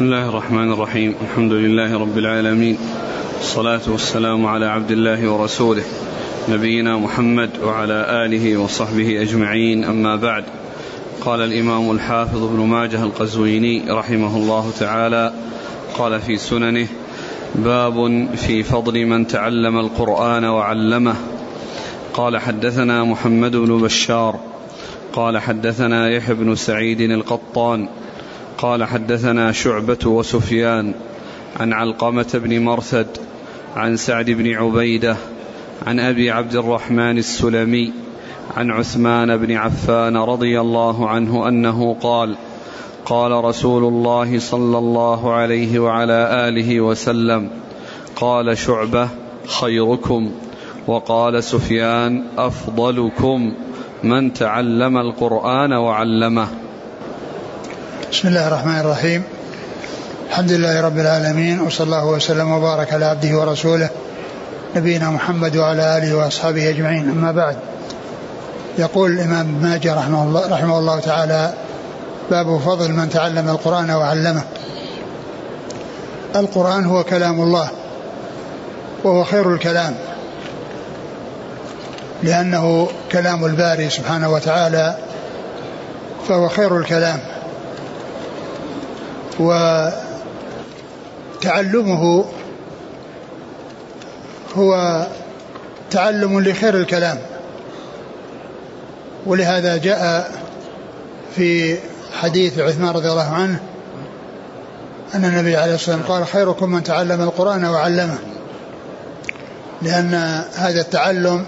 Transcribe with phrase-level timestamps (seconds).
[0.00, 1.14] بسم الله الرحمن الرحيم.
[1.22, 2.76] الحمد لله رب العالمين.
[3.40, 5.82] الصلاة والسلام على عبد الله ورسوله
[6.48, 9.84] نبينا محمد وعلى آله وصحبه أجمعين.
[9.84, 10.44] أما بعد
[11.20, 15.32] قال الإمام الحافظ ابن ماجه القزويني رحمه الله تعالى
[15.98, 16.86] قال في سننه
[17.54, 21.14] باب في فضل من تعلم القرآن وعلمه.
[22.14, 24.40] قال حدثنا محمد بن بشار.
[25.12, 27.88] قال حدثنا يحيى بن سعيد القطان.
[28.62, 30.94] قال حدثنا شعبة وسفيان
[31.60, 33.06] عن علقمة بن مرثد
[33.76, 35.16] عن سعد بن عبيدة
[35.86, 37.92] عن أبي عبد الرحمن السلمي
[38.56, 42.36] عن عثمان بن عفان رضي الله عنه أنه قال
[43.04, 47.50] قال رسول الله صلى الله عليه وعلى آله وسلم
[48.16, 49.08] قال شعبة
[49.46, 50.30] خيركم
[50.86, 53.52] وقال سفيان أفضلكم
[54.04, 56.48] من تعلم القرآن وعلمه.
[58.12, 59.22] بسم الله الرحمن الرحيم.
[60.28, 63.90] الحمد لله رب العالمين وصلى الله وسلم وبارك على عبده ورسوله
[64.76, 67.10] نبينا محمد وعلى آله وأصحابه أجمعين.
[67.10, 67.56] أما بعد
[68.78, 71.54] يقول الإمام ابن ماجه رحمه الله رحمه الله تعالى
[72.30, 74.42] باب فضل من تعلم القرآن وعلمه.
[76.36, 77.68] القرآن هو كلام الله
[79.04, 79.94] وهو خير الكلام
[82.22, 84.96] لأنه كلام الباري سبحانه وتعالى
[86.28, 87.20] فهو خير الكلام.
[91.38, 92.24] وتعلمه
[94.56, 95.06] هو
[95.90, 97.18] تعلم لخير الكلام.
[99.26, 100.32] ولهذا جاء
[101.36, 101.78] في
[102.20, 103.60] حديث عثمان رضي الله عنه
[105.14, 108.18] أن النبي عليه الصلاة والسلام قال خيركم من تعلم القرآن وعلمه
[109.82, 110.14] لأن
[110.54, 111.44] هذا التعلم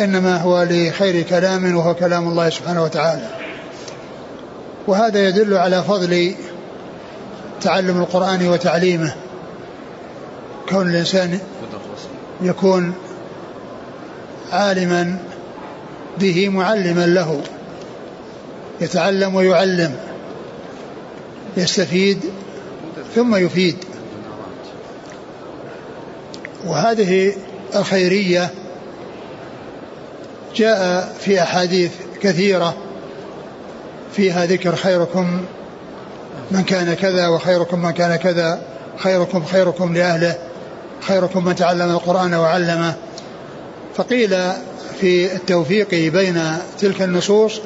[0.00, 3.28] إنما هو لخير كلام وهو كلام الله سبحانه وتعالى.
[4.86, 6.34] وهذا يدل على فضل
[7.62, 9.14] تعلم القرآن وتعليمه.
[10.68, 11.38] كون الإنسان
[12.42, 12.94] يكون
[14.52, 15.18] عالما
[16.18, 17.42] به معلما له.
[18.80, 19.96] يتعلم ويعلم.
[21.56, 22.20] يستفيد
[23.14, 23.76] ثم يفيد.
[26.66, 27.32] وهذه
[27.76, 28.50] الخيرية
[30.56, 31.90] جاء في أحاديث
[32.22, 32.74] كثيرة
[34.16, 35.40] فيها ذكر خيركم
[36.52, 38.62] من كان كذا وخيركم من كان كذا
[38.98, 40.38] خيركم خيركم لأهله
[41.00, 42.94] خيركم من تعلم القرآن وعلمه.
[43.94, 44.36] فقيل
[45.00, 46.42] في التوفيق بين
[46.78, 47.60] تلك النصوص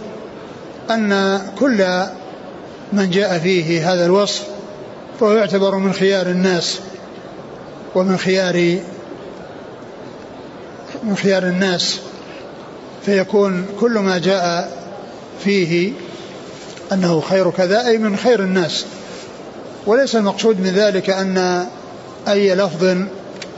[0.91, 2.04] أن كل
[2.92, 4.42] من جاء فيه هذا الوصف
[5.20, 6.80] فهو يعتبر من خيار الناس
[7.94, 8.78] ومن خيار
[11.02, 11.98] من خيار الناس.
[13.06, 14.72] فيكون كل ما جاء
[15.44, 15.92] فيه
[16.92, 18.86] أنه خير كذا أي من خير الناس.
[19.86, 21.66] وليس المقصود من ذلك أن
[22.28, 22.97] أي لفظ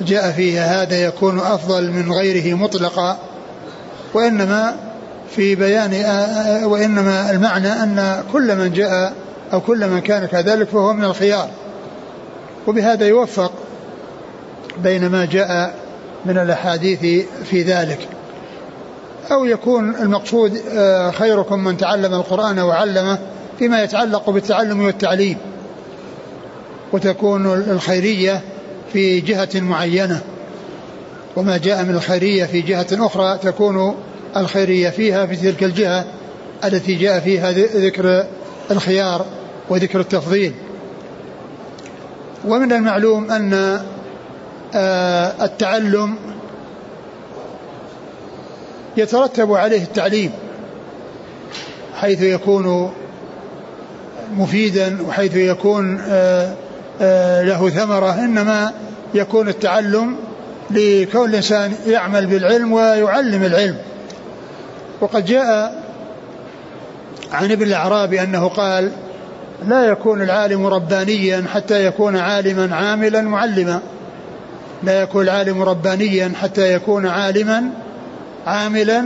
[0.00, 3.18] جاء فيه هذا يكون أفضل من غيره مطلقا
[4.14, 4.76] وإنما
[5.36, 5.92] في بيان
[6.64, 9.12] وإنما المعنى أن كل من جاء
[9.52, 11.48] أو كل من كان كذلك فهو من الخيار.
[12.66, 13.52] وبهذا يوفق
[14.78, 15.74] بين ما جاء
[16.24, 18.08] من الأحاديث في ذلك.
[19.32, 23.18] أو يكون المقصود آه، خيركم من تعلم القرآن وعلمه
[23.58, 25.36] فيما يتعلق بالتعلم والتعليم
[26.92, 28.40] وتكون الخيرية
[28.92, 30.20] في جهة معينة
[31.36, 33.94] وما جاء من الخيرية في جهة أخرى تكون
[34.36, 36.04] الخيرية فيها في تلك الجهة
[36.64, 38.24] التي جاء فيها ذكر
[38.70, 39.26] الخيار
[39.68, 40.52] وذكر التفضيل.
[42.44, 43.80] ومن المعلوم أن
[44.74, 46.16] آه، التعلم
[48.98, 50.30] يترتب عليه التعليم
[51.94, 52.92] حيث يكون
[54.36, 56.54] مفيدا وحيث يكون آه،
[57.00, 58.72] آه، له ثمرة إنما
[59.14, 60.16] يكون التعلم
[60.70, 63.76] لكون الإنسان يعمل بالعلم ويعلم العلم.
[65.00, 65.82] وقد جاء
[67.32, 68.90] عن ابن الأعرابي أنه قال
[69.68, 73.80] لا يكون العالم ربانيا حتى يكون عالما عاملا معلما.
[74.82, 77.70] لا يكون العالم ربانيا حتى يكون عالما
[78.48, 79.04] عاملا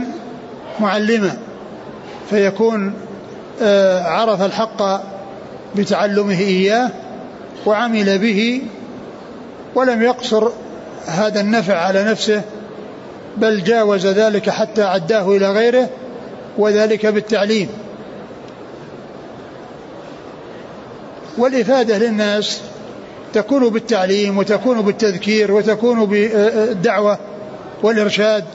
[0.79, 1.37] معلما
[2.29, 2.93] فيكون
[3.61, 5.01] آه، عرف الحق
[5.75, 6.91] بتعلمه إياه
[7.65, 8.61] وعمل به
[9.75, 10.49] ولم يقصر
[11.05, 12.41] هذا النفع على نفسه
[13.37, 15.89] بل جاوز ذلك حتى عداه إلى غيره
[16.57, 17.69] وذلك بالتعليم.
[21.37, 22.61] والإفادة للناس
[23.33, 27.17] تكون بالتعليم وتكون بالتذكير وتكون بالدعوة
[27.83, 28.45] والإرشاد.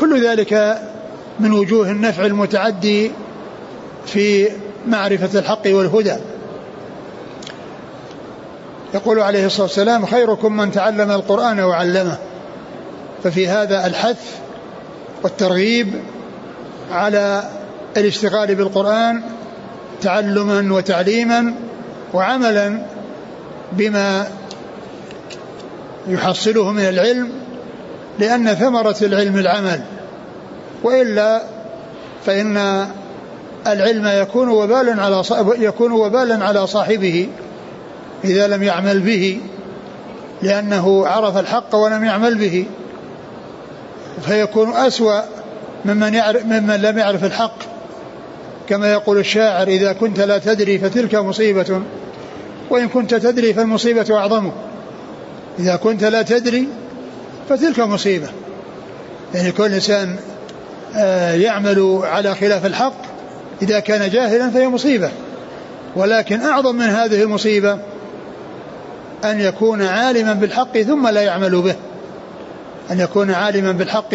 [0.00, 0.82] كل ذلك
[1.40, 3.10] من وجوه النفع المتعدي
[4.06, 4.48] في
[4.86, 6.16] معرفة الحق والهدى.
[8.94, 12.18] يقول عليه الصلاة والسلام خيركم من تعلم القرآن وعلمه.
[13.24, 14.36] ففي هذا الحث
[15.22, 15.92] والترغيب
[16.92, 17.50] على
[17.96, 19.22] الاشتغال بالقرآن
[20.02, 21.54] تعلما وتعليما
[22.14, 22.82] وعملا
[23.72, 24.28] بما
[26.08, 27.30] يحصله من العلم
[28.18, 29.80] لأن ثمرة العلم العمل.
[30.82, 31.42] وإلا
[32.26, 32.86] فإن
[33.66, 35.22] العلم يكون وبالا على
[35.58, 37.28] يكون وبالا على صاحبه
[38.24, 39.40] إذا لم يعمل به
[40.42, 42.64] لأنه عرف الحق ولم يعمل به.
[44.26, 45.20] فيكون أسوأ
[45.84, 47.76] ممن, يعرف ممن لم يعرف الحق.
[48.68, 51.82] كما يقول الشاعر إذا كنت لا تدري فتلك مصيبة
[52.70, 54.50] وإن كنت تدري فالمصيبة أعظم
[55.58, 56.68] إذا كنت لا تدري
[57.48, 58.28] فتلك مصيبة.
[59.34, 60.16] يعني كل إنسان
[60.96, 62.94] آه، يعمل على خلاف الحق
[63.62, 65.10] إذا كان جاهلا فهي مصيبة.
[65.96, 67.78] ولكن أعظم من هذه المصيبة
[69.24, 71.74] أن يكون عالما بالحق ثم لا يعمل به.
[72.90, 74.14] أن يكون عالما بالحق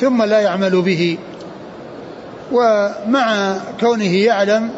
[0.00, 1.18] ثم لا يعمل به.
[2.52, 4.70] ومع كونه يعلم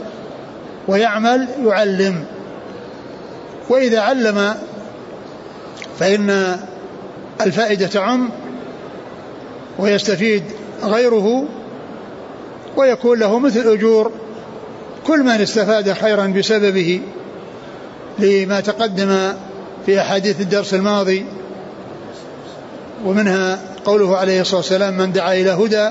[0.88, 2.24] ويعمل يعلم.
[3.68, 4.54] وإذا علم
[5.98, 6.56] فإن
[7.40, 8.30] الفائدة تعم
[9.78, 10.42] ويستفيد
[10.84, 11.44] غيره
[12.76, 14.12] ويكون له مثل أجور
[15.06, 17.00] كل من استفاد خيرا بسببه
[18.18, 19.32] لما تقدم
[19.86, 21.26] في أحاديث الدرس الماضي
[23.04, 25.88] ومنها قوله عليه الصلاة والسلام من دعا إلى هدى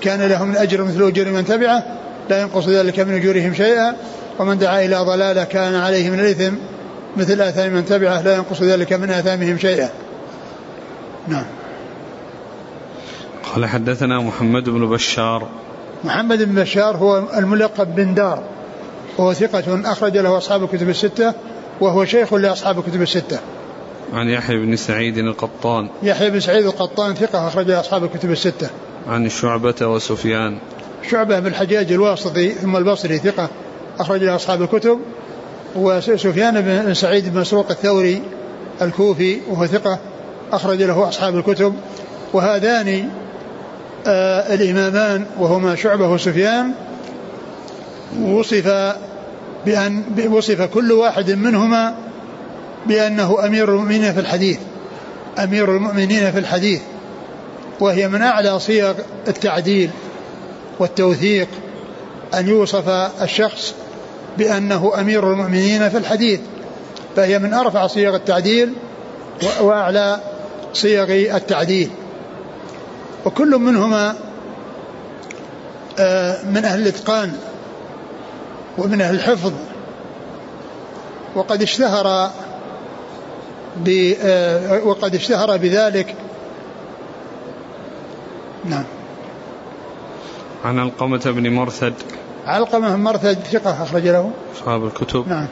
[0.00, 1.82] كان له من أجر مثل أجر من تبعه
[2.30, 3.96] لا ينقص ذلك من أجورهم شيئا
[4.38, 6.54] ومن دعا إلى ضلالة كان عليه من الإثم
[7.16, 9.90] مثل آثام من تبعه لا ينقص ذلك من آثامهم شيئا.
[11.28, 11.44] نعم.
[13.54, 15.48] قال حدثنا محمد بن بشار.
[16.04, 18.42] محمد بن بشار هو الملقب بن دار.
[19.18, 21.34] وهو ثقة أخرج له أصحاب الكتب الستة
[21.80, 23.38] وهو شيخ لأصحاب الكتب الستة.
[24.12, 25.88] عن يحيى بن سعيد القطان.
[26.02, 28.70] يحيى بن سعيد القطان ثقة أخرج أصحاب الكتب الستة.
[29.08, 30.58] عن شعبة وسفيان.
[31.10, 33.48] شعبة بن الحجاج الواسطي ثم البصري ثقة
[34.00, 34.98] أخرج له أصحاب الكتب.
[35.76, 38.22] وسفيان بن سعيد بن مسروق الثوري
[38.82, 39.98] الكوفي وهو ثقة
[40.52, 41.74] أخرج له أصحاب الكتب
[42.32, 43.08] وهذان
[44.06, 46.72] آه الإمامان وهما شعبة وسفيان
[48.20, 48.94] وصف
[49.66, 51.94] بأن وصف كل واحد منهما
[52.86, 54.58] بأنه أمير المؤمنين في الحديث
[55.38, 56.80] أمير المؤمنين في الحديث
[57.80, 58.94] وهي من أعلى صيغ
[59.28, 59.90] التعديل
[60.78, 61.48] والتوثيق
[62.34, 62.88] أن يوصف
[63.22, 63.74] الشخص
[64.38, 66.40] بأنه أمير المؤمنين في الحديث
[67.16, 68.72] فهي من أرفع صيغ التعديل
[69.60, 70.20] وأعلى
[70.72, 71.90] صيغ التعديل.
[73.24, 74.14] وكل منهما
[75.98, 77.32] آه، من أهل الإتقان
[78.78, 79.52] ومن أهل الحفظ.
[81.34, 82.30] وقد اشتهر
[84.22, 86.14] آه، وقد اشتهر بذلك.
[88.64, 88.84] نعم.
[90.64, 91.94] عن علقمة بن مرثد.
[92.46, 94.30] علقمة بن مرثد ثقة أخرج له.
[94.56, 95.28] أصحاب الكتب.
[95.28, 95.46] نعم.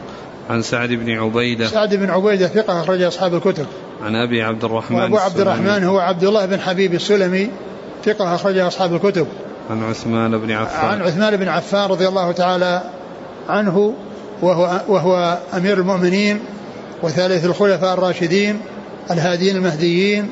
[0.50, 1.66] عن سعد بن عبيدة.
[1.66, 3.66] سعد بن عبيدة ثقة أخرج أصحاب الكتب.
[4.02, 7.50] عن أبي عبد الرحمن وأبو عبد الرحمن هو عبد الله بن حبيب السلمي
[8.04, 9.26] ثقة أخرج أصحاب الكتب.
[9.70, 10.88] عن عثمان بن عفان.
[10.88, 12.82] عن عثمان بن عفان رضي الله تعالى
[13.48, 13.94] عنه
[14.42, 16.40] وهو, وهو أمير المؤمنين
[17.02, 18.60] وثالث الخلفاء الراشدين
[19.10, 20.30] الهادين المهديين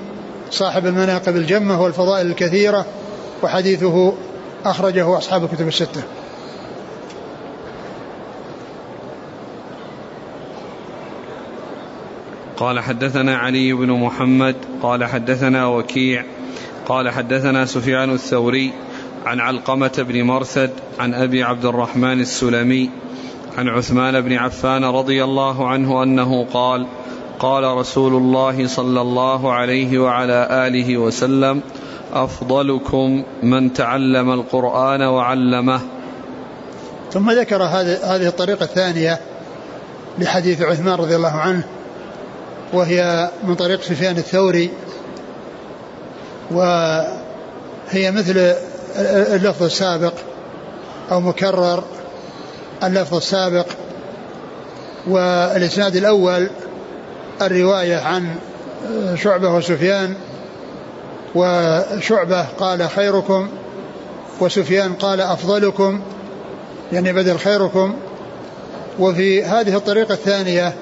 [0.51, 2.87] صاحب المناقب الجمة والفضائل الكثيرة
[3.43, 4.13] وحديثه
[4.65, 6.03] أخرجه أصحاب الكتب الستة.
[12.59, 16.25] قال حدثنا علي بن محمد قال حدثنا وكيع
[16.87, 18.73] قال حدثنا سفيان الثوري
[19.27, 22.91] عن علقمة بن مرثد عن أبي عبد الرحمن السلمي
[23.59, 26.87] عن عثمان بن عفان رضي الله عنه أنه قال
[27.39, 31.61] قال رسول الله صلى الله عليه وعلى آله وسلم
[32.13, 35.81] أفضلكم من تعلم القرآن وعلمه.
[37.13, 39.21] ثم ذكر هذه الطريقة الثانية
[40.19, 41.65] لحديث عثمان رضي الله عنه
[42.73, 44.71] وهي من طريق سفيان الثوري
[46.51, 48.55] وهي مثل
[49.07, 50.13] اللفظ السابق
[51.13, 51.85] أو مكرر
[52.83, 53.67] اللفظ السابق.
[55.07, 56.51] والإسناد الأول
[57.43, 58.35] الرواية عن
[59.15, 60.15] شعبة وسفيان
[61.35, 63.49] وشعبة قال خيركم
[64.41, 66.01] وسفيان قال أفضلكم
[66.93, 67.95] يعني بدل خيركم.
[68.99, 70.75] وفي هذه الطريقة الثانية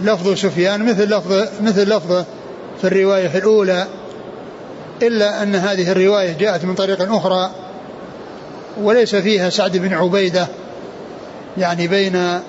[0.00, 2.24] لفظ سفيان مثل لفظ مثل لفظه
[2.80, 3.86] في الرواية الأولى
[5.02, 7.50] إلا أن هذه الرواية جاءت من طريق أخرى
[8.80, 10.46] وليس فيها سعد بن عبيدة
[11.58, 12.40] يعني بين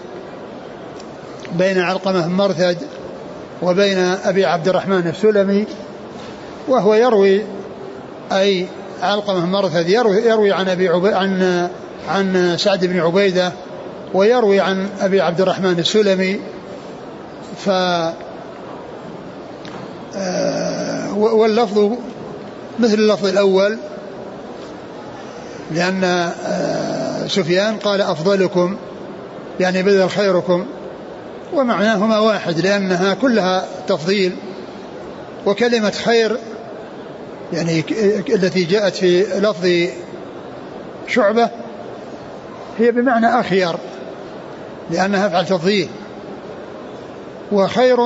[1.58, 2.77] بين علقمة مرثد
[3.62, 5.65] وبين أبي عبد الرحمن السلمي
[6.68, 7.41] وهو يروي
[8.32, 8.68] أي
[9.01, 11.70] علقمة مرثد يروي, يروي عن أبي عبي عن
[12.10, 13.51] عن سعد بن عبيدة
[14.13, 16.39] ويروي عن أبي عبد الرحمن السلمي
[17.65, 17.69] ف
[20.15, 21.91] آه، واللفظ
[22.79, 23.77] مثل اللفظ الأول
[25.71, 28.77] لأن آه، سفيان قال أفضلكم
[29.59, 30.65] يعني بدل خيركم
[31.53, 34.35] ومعناهما واحد لأنها كلها تفضيل
[35.45, 36.37] وكلمة خير
[37.53, 37.83] يعني
[38.29, 39.89] التي جاءت في لفظ
[41.07, 41.49] شعبة
[42.79, 43.75] هي بمعنى أخير
[44.91, 45.89] لأنها أفعل تفضيل.
[47.51, 47.98] وخير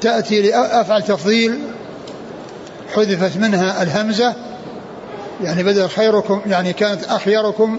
[0.00, 1.58] تأتي لأفعل تفضيل
[2.94, 4.34] حذفت منها الهمزة
[5.44, 7.78] يعني بدل خيركم يعني كانت أخيركم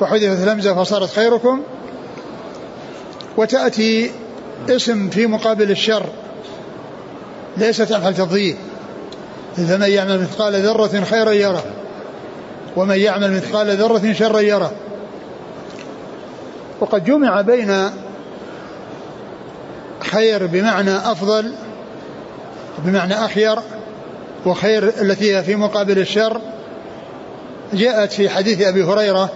[0.00, 1.62] فحذفت الهمزة فصارت خيركم.
[3.36, 4.10] وتأتي
[4.68, 6.06] اسم في مقابل الشر
[7.56, 8.56] ليست أفعل تفضيل.
[9.56, 11.64] فمن يعمل مثقال ذرة خيرا يره
[12.76, 14.72] ومن يعمل مثقال ذرة شرا يره.
[16.80, 17.90] وقد جمع بين
[20.10, 21.52] خير بمعنى أفضل
[22.78, 23.58] بمعنى أخير
[24.46, 26.40] وخير التي هي في مقابل الشر.
[27.72, 29.30] جاءت في حديث أبي هريرة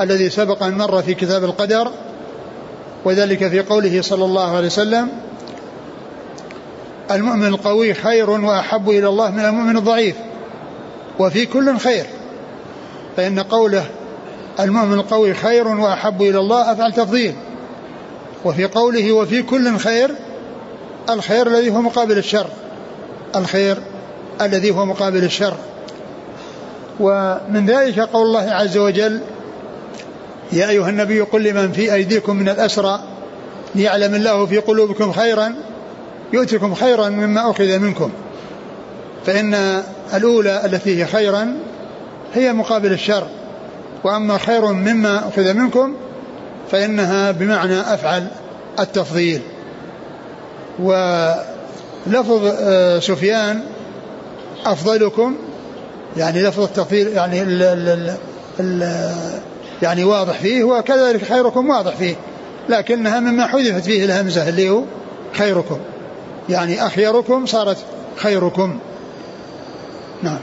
[0.00, 1.90] الذي سبق أن مر في كتاب القدر
[3.04, 5.08] وذلك في قوله صلى الله عليه وسلم
[7.10, 10.16] المؤمن القوي خير وأحب إلى الله من المؤمن الضعيف
[11.18, 12.06] وفي كل خير.
[13.16, 13.84] فإن قوله
[14.60, 17.34] المؤمن القوي خير وأحب إلى الله أفعل تفضيل.
[18.44, 20.10] وفي قوله وفي كل خير
[21.10, 22.46] الخير الذي هو مقابل الشر.
[23.36, 23.76] الخير
[24.40, 25.56] الذي هو مقابل الشر.
[27.00, 29.20] ومن ذلك قول الله عز وجل
[30.52, 33.00] يا أيها النبي قل لمن في أيديكم من الأسرى
[33.74, 35.54] ليعلم الله في قلوبكم خيرا
[36.32, 38.10] يؤتكم خيرا مما أخذ منكم.
[39.26, 39.82] فإن
[40.14, 41.56] الأولى التي هي خيرا
[42.34, 43.26] هي مقابل الشر.
[44.04, 45.94] وأما خير مما أخذ منكم
[46.72, 48.26] فإنها بمعنى أفعل
[48.80, 49.40] التفضيل.
[50.78, 53.62] ولفظ آه، سفيان
[54.66, 55.36] أفضلكم
[56.16, 58.16] يعني لفظ التفضيل يعني ال ال
[58.60, 59.12] ال
[59.82, 62.14] يعني واضح فيه وكذلك خيركم واضح فيه
[62.68, 64.82] لكنها مما حذفت فيه الهمزة اللي هو
[65.32, 65.78] خيركم
[66.48, 67.76] يعني أخيركم صارت
[68.16, 68.78] خيركم.
[70.22, 70.38] نعم.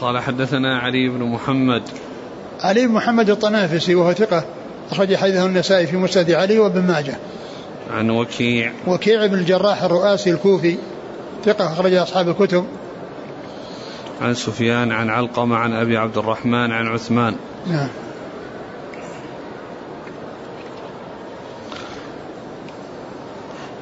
[0.00, 1.82] قال حدثنا علي بن محمد.
[2.60, 4.44] علي بن محمد الطنافسي وهو ثقة
[4.90, 7.16] أخرج حديثه النسائي في مسند علي وابن ماجه.
[7.90, 8.72] عن وكيع.
[8.86, 10.76] وكيع بن الجراح الرؤاسي الكوفي
[11.44, 12.64] ثقة أخرج أصحاب الكتب.
[14.20, 17.34] عن سفيان عن علقمة عن أبي عبد الرحمن عن عثمان.
[17.66, 17.88] نعم.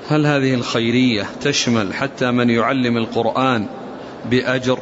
[0.09, 3.67] هل هذه الخيرية تشمل حتى من يعلم القرآن
[4.31, 4.79] بأجر؟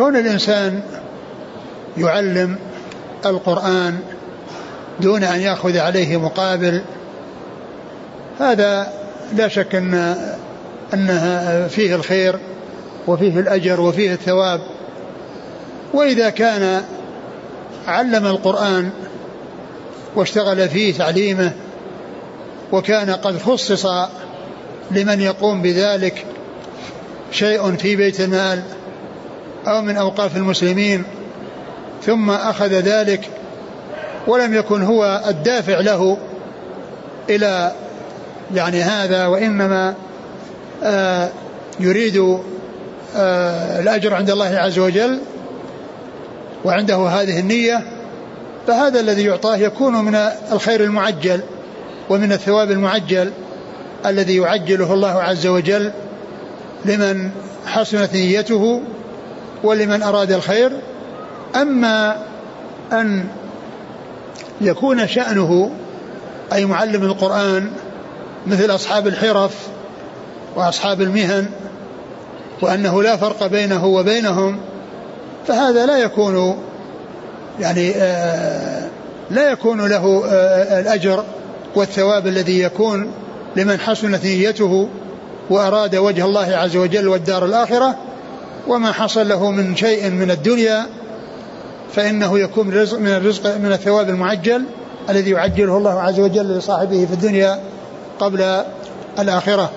[0.00, 0.82] كون الإنسان
[1.98, 2.58] يعلم
[3.26, 3.98] القرآن
[5.00, 6.82] دون أن يأخذ عليه مقابل
[8.38, 8.92] هذا
[9.36, 10.16] لا شك أن
[10.94, 12.38] أنها فيه الخير
[13.06, 14.60] وفيه الأجر وفيه الثواب.
[15.94, 16.82] وإذا كان
[17.86, 18.90] علم القرآن
[20.16, 21.52] واشتغل فيه تعليمه
[22.72, 23.86] وكان قد خصص
[24.90, 26.26] لمن يقوم بذلك
[27.32, 28.62] شيء في بيت المال
[29.66, 31.04] أو من أوقاف المسلمين
[32.02, 33.28] ثم أخذ ذلك
[34.26, 36.18] ولم يكن هو الدافع له
[37.30, 37.72] إلى
[38.54, 39.94] يعني هذا وإنما
[40.84, 41.28] آه
[41.80, 42.38] يريد
[43.16, 45.18] آه الأجر عند الله عز وجل
[46.64, 47.82] وعنده هذه النية
[48.66, 50.14] فهذا الذي يعطاه يكون من
[50.52, 51.40] الخير المعجل
[52.10, 53.32] ومن الثواب المعجل
[54.06, 55.92] الذي يعجله الله عز وجل
[56.84, 57.30] لمن
[57.66, 58.82] حسنت نيته
[59.62, 60.72] ولمن أراد الخير
[61.56, 62.16] أما
[62.92, 63.24] أن
[64.60, 65.70] يكون شأنه
[66.52, 67.70] أي معلم القرآن
[68.46, 69.54] مثل أصحاب الحرف
[70.56, 71.46] وأصحاب المهن
[72.62, 74.60] وأنه لا فرق بينه وبينهم
[75.46, 76.58] فهذا لا يكون
[77.60, 78.88] يعني آه
[79.30, 81.24] لا يكون له آه الأجر
[81.74, 83.12] والثواب الذي يكون
[83.56, 84.88] لمن حسنت نيته
[85.50, 87.96] وأراد وجه الله عز وجل والدار الآخرة.
[88.68, 90.86] وما حصل له من شيء من الدنيا
[91.94, 92.66] فإنه يكون
[93.00, 94.64] من الرزق من الثواب المعجل
[95.10, 97.60] الذي يعجله الله عز وجل لصاحبه في الدنيا
[98.20, 98.64] قبل
[99.18, 99.70] الآخرة.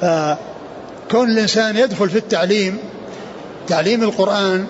[0.00, 2.78] فكون الإنسان يدخل في التعليم
[3.66, 4.66] تعليم القرآن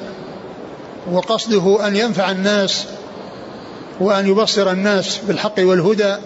[1.13, 2.85] وقصده أن ينفع الناس
[4.01, 6.17] وأن يبصر الناس بالحق والهدى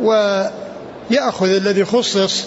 [0.00, 2.44] ويأخذ الذي خصص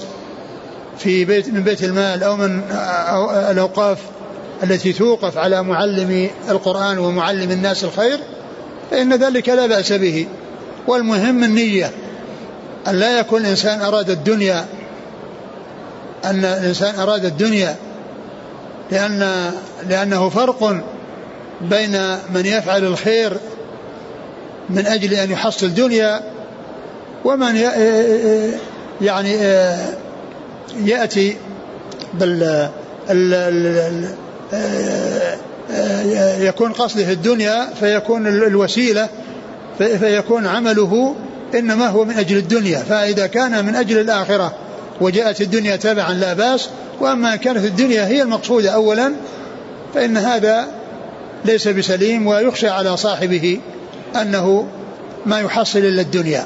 [0.97, 3.97] في بيت من بيت المال أو من أو الأوقاف
[4.63, 8.19] التي توقف على معلم القرآن ومعلم الناس الخير
[8.91, 10.27] فإن ذلك لا بأس به.
[10.87, 11.91] والمهم النية.
[12.87, 14.65] أن لا يكون الإنسان أراد الدنيا
[16.25, 17.75] أن الإنسان أراد الدنيا
[18.91, 19.51] لأن
[19.89, 20.83] لأنه فرق
[21.61, 21.91] بين
[22.33, 23.37] من يفعل الخير
[24.69, 26.21] من أجل أن يحصل دنيا
[27.25, 27.55] ومن
[29.01, 29.35] يعني
[30.85, 31.37] يأتي
[32.13, 32.69] بال
[36.39, 39.09] يكون قصده الدنيا فيكون الوسيلة
[39.77, 41.15] فيكون عمله
[41.55, 42.79] إنما هو من أجل الدنيا.
[42.79, 44.53] فإذا كان من أجل الآخرة
[45.01, 49.13] وجاءت الدنيا تبعا لا بأس وأما كانت الدنيا هي المقصودة أولا
[49.93, 50.67] فإن هذا
[51.45, 53.59] ليس بسليم ويخشى على صاحبه
[54.21, 54.67] أنه
[55.25, 56.45] ما يحصل إلا الدنيا.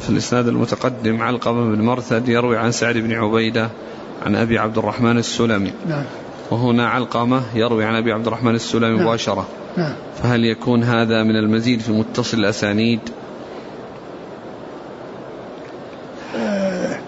[0.00, 3.68] في الإسناد المتقدم علقمة بن مرثد يروي عن سعد بن عبيدة
[4.26, 5.72] عن أبي عبد الرحمن السلمي.
[5.88, 6.04] نعم.
[6.50, 9.06] وهنا علقمة يروي عن أبي عبد الرحمن السلمي نعم.
[9.06, 9.46] مباشرة.
[9.76, 9.92] نعم.
[10.22, 13.00] فهل يكون هذا من المزيد في متصل الأسانيد؟
[16.36, 16.98] آه،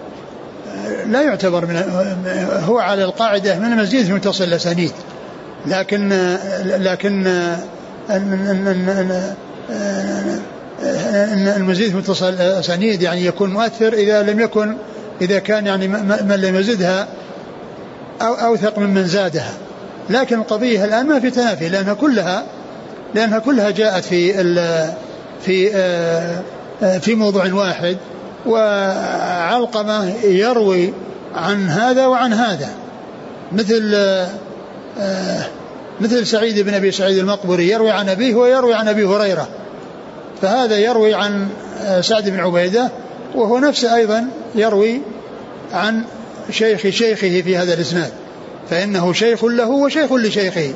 [1.05, 1.75] لا يعتبر من
[2.63, 4.91] هو على القاعدة من المزيد في متصل الأسانيد.
[5.67, 6.09] لكن
[6.63, 7.27] لكن
[11.33, 14.75] أن المزيد متصل الاسانيد يعني يكون مؤثر إذا لم يكن
[15.21, 17.07] إذا كان يعني من لم يزدها
[18.21, 19.53] أو أوثق ممن زادها.
[20.09, 22.45] لكن القضية الآن ما في تنافي لأنها كلها
[23.15, 24.33] لأنها كلها جاءت في
[25.41, 26.41] في آه،
[26.83, 27.97] آه، في موضوع واحد
[28.45, 30.93] وعلقمة يروي
[31.35, 32.69] عن هذا وعن هذا.
[33.51, 33.91] مثل
[34.99, 35.43] آه،
[36.01, 39.47] مثل سعيد بن أبي سعيد المقبري يروي عن أبيه ويروي عن أبي هريرة.
[40.41, 41.47] فهذا يروي عن
[42.01, 42.91] سعد بن عبيدة
[43.35, 45.01] وهو نفسه أيضا يروي
[45.73, 46.03] عن
[46.49, 48.11] شيخ شيخه في هذا الإسناد
[48.69, 50.73] فإنه شيخ له وشيخ لشيخه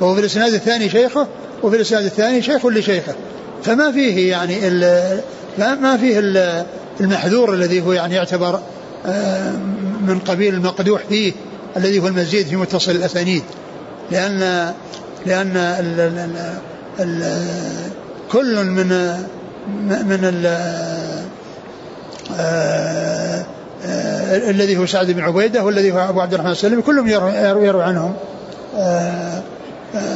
[0.00, 1.26] فهو في الإسناد الثاني شيخه
[1.62, 3.14] وفي الإسناد الثاني شيخ لشيخه
[3.62, 4.70] فما فيه يعني
[5.58, 6.18] ما فيه
[7.00, 8.60] المحذور الذي هو يعني يعتبر
[9.06, 9.52] آه،
[10.00, 11.32] من قبيل المقدوح فيه
[11.76, 13.42] الذي هو المزيد في متصل الأسانيد
[14.10, 14.72] لأن
[15.26, 16.54] لأن ال ال
[17.00, 17.22] ال
[18.32, 18.88] كل من
[19.88, 20.46] من ال
[22.36, 23.44] آه،
[23.84, 28.14] آه، الذي هو سعد بن عبيدة والذي هو أبو عبد الرحمن السلمي كلهم يروي, عنهم.
[28.76, 29.42] آه،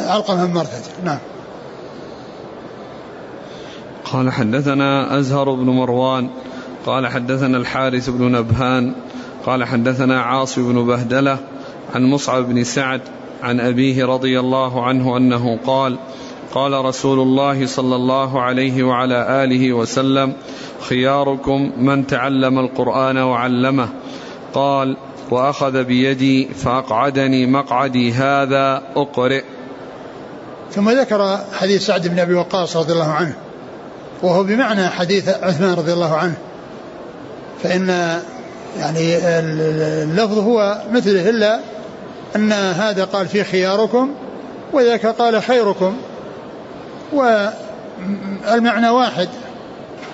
[0.06, 0.82] علقمة بن مرثد.
[1.04, 1.18] نعم.
[4.04, 6.28] قال حدثنا أزهر بن مروان
[6.86, 8.94] قال حدثنا الحارث بن نبهان
[9.46, 11.38] قال حدثنا عاصم بن بهدلة
[11.94, 13.00] عن مصعب بن سعد
[13.42, 15.98] عن أبيه رضي الله عنه أنه قال
[16.56, 20.32] قال رسول الله صلى الله عليه وعلى آله وسلم
[20.80, 23.88] خياركم من تعلم القرآن وعلمه.
[24.54, 24.96] قال
[25.30, 29.42] وأخذ بيدي فأقعدني مقعدي هذا أقرئ.
[30.70, 33.36] ثم ذكر حديث سعد بن أبي وقاص رضي الله عنه
[34.22, 36.34] وهو بمعنى حديث عثمان رضي الله عنه
[37.62, 37.88] فإن
[38.78, 39.16] يعني
[40.02, 41.60] اللفظ هو مثله إلا
[42.36, 44.10] أن هذا قال في خياركم
[44.72, 45.96] وذاك قال خيركم.
[47.12, 49.28] والمعنى واحد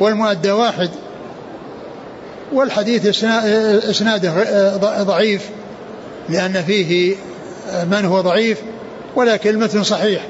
[0.00, 0.90] والمؤدى واحد
[2.52, 3.24] والحديث
[3.90, 5.48] إسناده ضعيف
[6.28, 7.16] لأن فيه
[7.90, 8.58] من هو ضعيف
[9.16, 10.28] ولكن المتن صحيح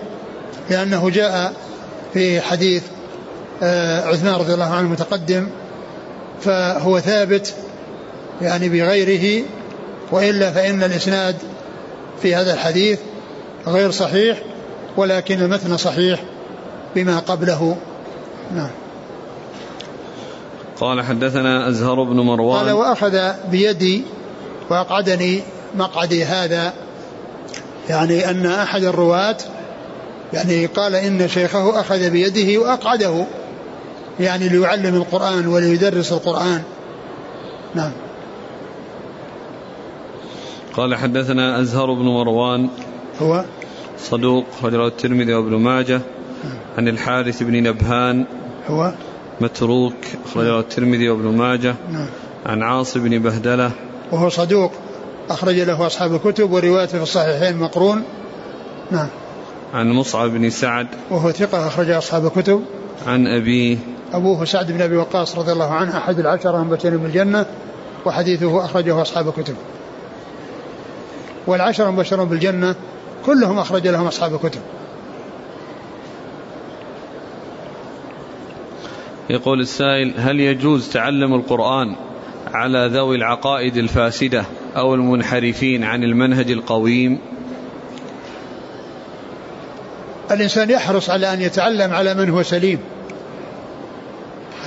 [0.70, 1.52] لأنه جاء
[2.14, 2.82] في حديث
[3.62, 5.48] آه، عثمان رضي الله عنه المتقدم
[6.40, 7.54] فهو ثابت
[8.42, 9.44] يعني بغيره
[10.12, 11.36] وإلا فإن الإسناد
[12.22, 12.98] في هذا الحديث
[13.66, 14.38] غير صحيح
[14.96, 16.20] ولكن المتن صحيح
[16.94, 17.76] بما قبله.
[18.54, 18.70] نعم.
[20.80, 22.64] قال حدثنا أزهر بن مروان.
[22.64, 24.04] قال وأخذ بيدي
[24.70, 25.42] وأقعدني
[25.74, 26.72] مقعدي هذا.
[27.88, 29.36] يعني أن أحد الرواة
[30.32, 33.26] يعني قال إن شيخه أخذ بيده وأقعده.
[34.20, 36.62] يعني ليعلم القرآن وليدرس القرآن.
[37.74, 37.92] نعم.
[40.76, 42.68] قال حدثنا أزهر بن مروان.
[43.22, 43.44] هو؟
[43.98, 46.00] صدوق رجل الترمذي وابن ماجه.
[46.78, 48.24] عن الحارث بن نبهان
[48.68, 48.92] هو؟
[49.40, 49.94] متروك
[50.26, 51.74] أخرجه الترمذي وابن ماجه.
[51.92, 52.06] نعم.
[52.46, 53.70] عن عاص بن بهدلة.
[54.12, 54.72] وهو صدوق
[55.30, 58.02] أخرج له أصحاب الكتب وروايته في الصحيحين مقرون.
[58.90, 59.08] نعم.
[59.74, 60.86] عن مصعب بن سعد.
[61.10, 62.64] وهو ثقة أخرج أصحاب الكتب.
[63.06, 63.76] عن أبيه
[64.12, 67.46] أبوه سعد بن أبي وقاص رضي الله عنه أحد العشرة المبشرين بالجنة
[68.06, 69.54] وحديثه أخرجه أصحاب الكتب.
[71.46, 72.74] والعشر المبشرون بالجنة
[73.26, 74.60] كلهم أخرج لهم أصحاب الكتب.
[79.30, 81.96] يقول السائل هل يجوز تعلم القرآن
[82.54, 84.44] على ذوي العقائد الفاسدة
[84.76, 87.18] أو المنحرفين عن المنهج القويم؟
[90.30, 92.78] الإنسان يحرص على أن يتعلم على من هو سليم.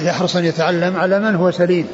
[0.02, 1.88] يحرص أن يتعلم على من هو سليم.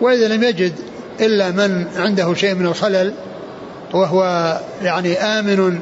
[0.00, 0.72] وإذا لم يجد
[1.20, 3.14] إلا من عنده شيء من الخلل
[3.92, 4.24] وهو
[4.82, 5.80] يعني آمن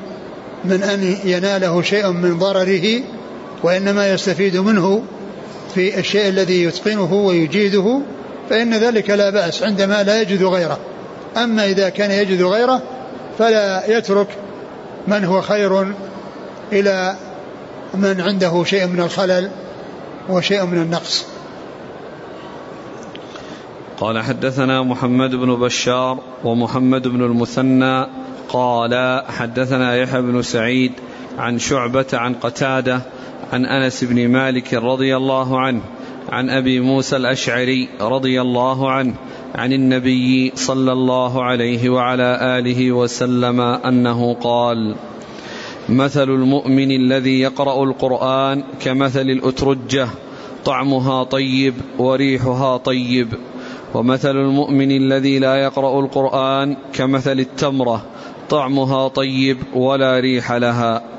[0.65, 3.01] من أن يناله شيء من ضرره
[3.63, 5.03] وإنما يستفيد منه
[5.75, 8.01] في الشيء الذي يتقنه ويجيده
[8.51, 10.79] فإن ذلك لا بأس عندما لا يجد غيره.
[11.37, 12.83] أما إذا كان يجد غيره
[13.39, 14.29] فلا يترك
[15.09, 15.93] من هو خير
[16.73, 17.17] إلى
[17.95, 19.51] من عنده شيء من الخلل
[20.29, 21.27] وشيء من النقص.
[24.01, 28.07] قال حدثنا محمد بن بشار ومحمد بن المثنى.
[28.49, 30.93] قال حدثنا يحيى بن سعيد
[31.39, 33.01] عن شعبة عن قتادة
[33.53, 35.81] عن أنس بن مالك رضي الله عنه
[36.29, 39.15] عن أبي موسى الأشعري رضي الله عنه
[39.55, 44.97] عن النبي صلى الله عليه وعلى آله وسلم أنه قال
[45.89, 50.09] مثل المؤمن الذي يقرأ القرآن كمثل الأترجة
[50.65, 53.29] طعمها طيب وريحها طيب.
[53.95, 58.03] ومثل المؤمن الذي لا يقرأ القرآن كمثل التمرة
[58.51, 61.18] طعمها طيب ولا ريح لها.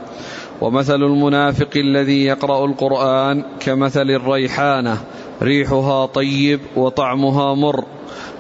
[0.62, 4.98] ومثل المنافق الذي يقرأ القرآن كمثل الريحانة
[5.42, 7.84] ريحها طيب وطعمها مر.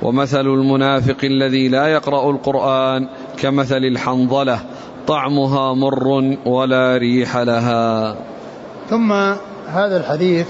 [0.01, 4.59] ومثل المنافق الذي لا يقرأ القرآن كمثل الحنظلة
[5.07, 8.15] طعمها مر ولا ريح لها.
[8.89, 9.11] ثم
[9.67, 10.47] هذا الحديث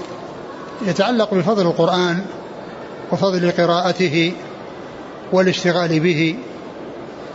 [0.86, 2.22] يتعلق بفضل القرآن
[3.12, 4.32] وفضل قراءته
[5.32, 6.36] والاشتغال به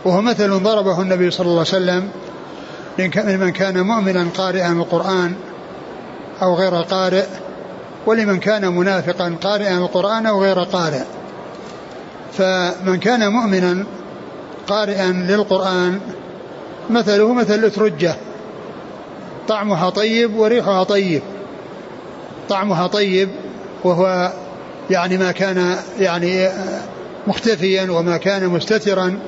[0.04, 2.08] وهو مثل ضربه النبي صلى الله عليه وسلم
[2.98, 5.34] لمن كان مؤمنا قارئا القرآن
[6.42, 7.24] أو غير قارئ
[8.06, 11.02] ولمن كان منافقا قارئا القرآن أو غير قارئ.
[12.32, 13.84] فمن كان مؤمنا
[14.66, 16.00] قارئا للقرآن
[16.90, 18.14] مثله مثل الأترجة
[19.48, 21.22] طعمها طيب وريحها طيب.
[22.48, 23.28] طعمها طيب
[23.84, 24.32] وهو
[24.90, 26.48] يعني ما كان يعني
[27.26, 29.18] مختفيا وما كان مستترا.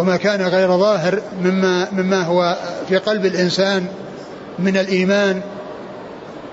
[0.00, 2.56] وما كان غير ظاهر مما مما هو
[2.88, 3.86] في قلب الإنسان
[4.58, 5.40] من الإيمان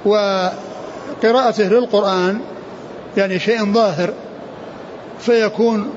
[0.05, 2.39] وقراءته للقرآن
[3.17, 4.13] يعني شيء ظاهر
[5.19, 5.89] فيكون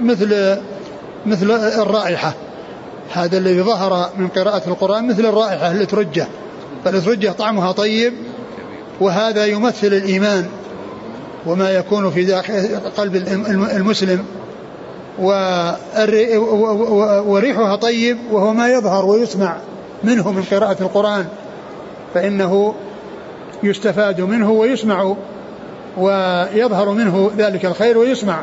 [0.00, 0.56] مثل
[1.26, 1.50] مثل
[1.82, 2.34] الرائحة.
[3.12, 6.26] هذا الذي ظهر من قراءة القرآن مثل الرائحة الأترجة
[6.84, 8.12] فالأترجة طعمها طيب
[9.00, 10.46] وهذا يمثل الإيمان
[11.46, 13.16] وما يكون في داخل قلب
[13.76, 14.24] المسلم.
[17.26, 19.56] وريحها طيب وهو ما يظهر ويسمع
[20.04, 21.26] منه من قراءة القرآن
[22.14, 22.74] فإنه
[23.62, 25.14] يستفاد منه ويسمع
[25.96, 28.42] ويظهر منه ذلك الخير ويسمع.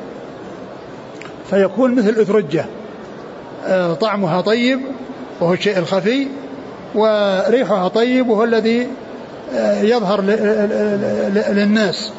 [1.50, 2.66] فيكون مثل أترجة
[3.66, 4.80] آه، طعمها طيب
[5.42, 6.28] وهو الشيء الخفي
[6.96, 8.88] وريحها طيب وهو الذي
[9.54, 10.22] آه، يظهر
[11.52, 12.12] للناس.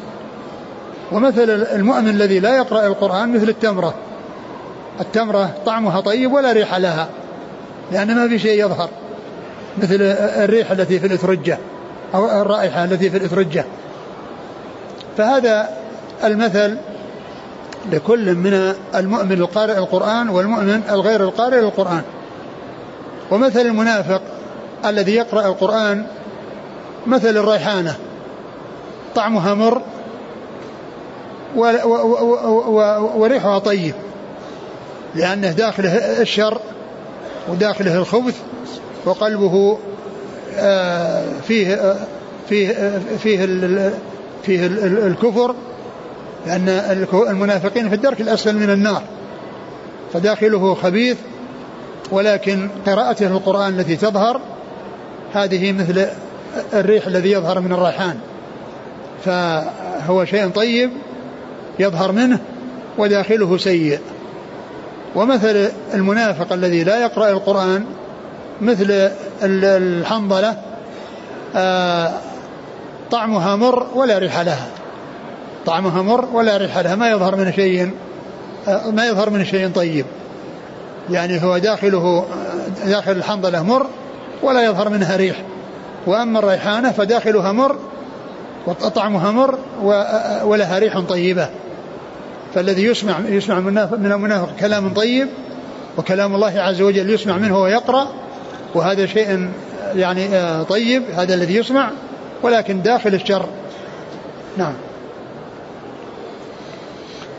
[1.11, 3.93] ومثل المؤمن الذي لا يقرأ القرآن مثل التمرة
[4.99, 7.07] التمرة طعمها طيب ولا ريح لها
[7.91, 8.89] لأن ما في شيء يظهر
[9.77, 9.97] مثل
[10.43, 11.57] الريح التي في الإترجة
[12.15, 13.65] أو الرائحة التي في الإترجة.
[15.17, 15.69] فهذا
[16.23, 16.77] المثل
[17.91, 22.01] لكل من المؤمن القارئ القرآن والمؤمن الغير القارئ للقرآن
[23.31, 24.21] ومثل المنافق
[24.85, 26.05] الذي يقرأ القرآن
[27.07, 27.95] مثل الريحانة
[29.15, 29.81] طعمها مر
[33.15, 33.93] وريحها طيب.
[35.15, 36.59] لأنه داخله الشر
[37.49, 38.35] وداخله الخبث
[39.05, 39.77] وقلبه
[40.57, 41.95] آه، فيه آه،
[42.49, 43.45] فيه آه، فيه
[44.43, 44.65] فيه
[45.07, 45.55] الكفر
[46.47, 46.69] لأن
[47.13, 49.03] المنافقين في الدرك الأسفل من النار.
[50.13, 51.17] فداخله خبيث
[52.11, 54.41] ولكن قراءته القرآن التي تظهر
[55.33, 56.07] هذه مثل
[56.73, 58.17] الريح الذي يظهر من الريحان.
[59.25, 60.91] فهو شيء طيب
[61.79, 62.39] يظهر منه
[62.97, 63.99] وداخله سيء.
[65.15, 67.85] ومثل المنافق الذي لا يقرأ القرآن
[68.61, 69.11] مثل
[69.43, 70.57] الحنظلة
[71.55, 72.11] آه،
[73.11, 74.67] طعمها مر ولا ريح لها.
[75.65, 77.91] طعمها مر ولا ريح لها ما يظهر من شيء
[78.67, 80.05] ما يظهر من شيء طيب.
[81.09, 82.25] يعني هو داخله
[82.85, 83.87] داخل الحنظلة مر
[84.43, 85.35] ولا يظهر منها ريح.
[86.07, 87.75] وأما الريحانة فداخلها مر
[88.67, 89.57] وطعمها مر
[90.43, 91.49] ولها ريح طيبة.
[92.55, 95.27] فالذي يسمع يسمع من المنافق كلام طيب
[95.97, 98.07] وكلام الله عز وجل يسمع منه ويقرأ
[98.75, 99.49] وهذا شيء
[99.95, 101.91] يعني آه، طيب هذا الذي يسمع
[102.43, 103.45] ولكن داخل الشر.
[104.57, 104.73] نعم.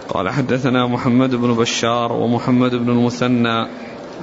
[0.09, 3.66] قال حدثنا محمد بن بشار ومحمد بن المثنى.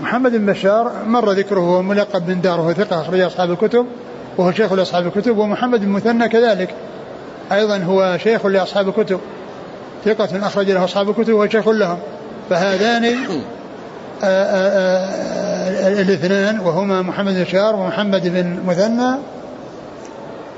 [0.02, 3.86] محمد بن بشار مر ذكره هو ملقب بن دار وهو ثقة أخرج أصحاب الكتب
[4.38, 6.76] وهو شيخ لأصحاب الكتب ومحمد بن المثنى كذلك.
[7.52, 9.20] أيضا هو شيخ لأصحاب الكتب.
[10.06, 12.00] ثقة أخرج له أصحاب الكتب وهو شيخ لهم.
[12.50, 13.14] فهذان آه،
[14.24, 19.16] آه، آه، الاثنان وهما محمد بن بشار ومحمد بن مثنى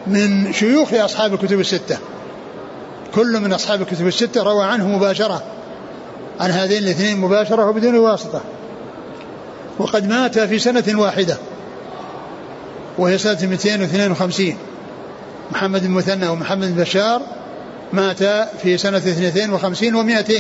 [0.07, 1.97] من شيوخ أصحاب الكتب الستة.
[3.15, 5.43] كل من أصحاب الكتب الستة روى عنه مباشرة
[6.39, 8.41] عن هذين الاثنين مباشرة وبدون واسطة.
[9.79, 11.37] وقد مات في سنة واحدة
[12.97, 14.57] وهي سنة 252
[15.51, 17.21] محمد بن مثنى ومحمد بن بشار
[17.93, 18.23] مات
[18.61, 20.31] في سنة 52 و200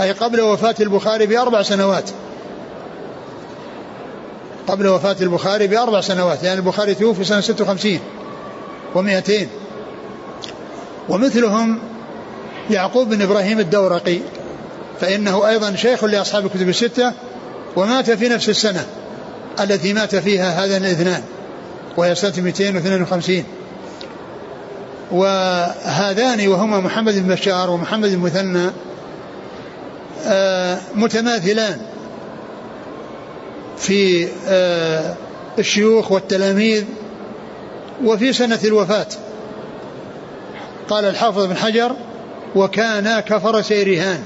[0.00, 2.10] أي قبل وفاة البخاري بأربع سنوات.
[4.68, 7.98] قبل وفاة البخاري بأربع سنوات يعني البخاري توفي سنة 56
[8.94, 9.32] و200
[11.08, 11.78] ومثلهم
[12.70, 14.18] يعقوب بن إبراهيم الدورقي
[15.00, 17.12] فإنه أيضا شيخ لأصحاب الكتب الستة
[17.76, 18.86] ومات في نفس السنة
[19.60, 21.22] التي مات فيها هذان الاثنان
[21.96, 23.44] وهي سنة 252
[25.10, 28.70] وهذان وهما محمد بن بشار ومحمد بن مثنى
[30.26, 31.80] آه، متماثلان
[33.78, 35.14] في آه،
[35.58, 36.84] الشيوخ والتلاميذ
[38.04, 39.06] وفي سنة الوفاة.
[40.88, 41.92] قال الحافظ بن حجر
[42.56, 44.20] وكان كفر سيرهان.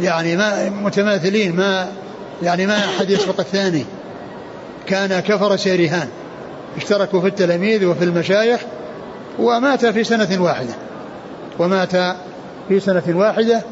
[0.00, 1.92] يعني ما متماثلين ما
[2.42, 3.84] يعني ما أحد يسبق الثاني.
[4.86, 6.08] كان كفر سيرهان.
[6.76, 8.60] اشتركوا في التلاميذ وفي المشايخ
[9.40, 10.74] ومات في سنة واحدة.
[11.58, 11.96] ومات
[12.68, 13.62] في سنة واحدة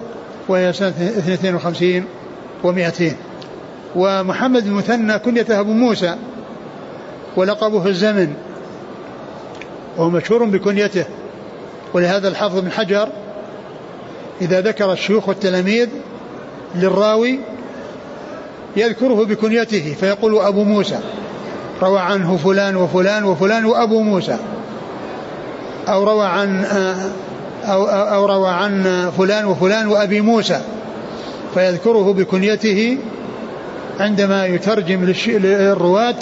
[0.49, 2.05] وهي سنة 52
[2.65, 3.03] و200
[3.97, 6.17] ومحمد المثنى كنيته أبو موسى
[7.37, 8.35] ولقبه الزمن.
[9.97, 11.05] وهو مشهور بكنيته
[11.95, 13.09] ولهذا الحافظ بن حجر
[14.41, 15.89] إذا ذكر الشيوخ والتلاميذ
[16.75, 17.41] للراوي
[18.77, 20.99] يذكره بكنيته فيقول أبو موسى
[21.83, 24.37] روى عنه فلان وفلان وفلان وأبو موسى.
[25.93, 26.65] أو روى عن
[27.65, 30.61] أو, أو روى عن فلان وفلان وأبي موسى
[31.55, 32.99] فيذكره بكنيته
[34.01, 36.17] عندما يترجم للرواة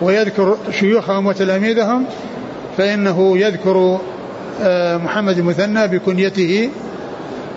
[0.00, 2.06] ويذكر شيوخهم وتلاميذهم
[2.76, 4.00] فإنه يذكر
[4.62, 6.70] آه، محمد المثنى بكنيته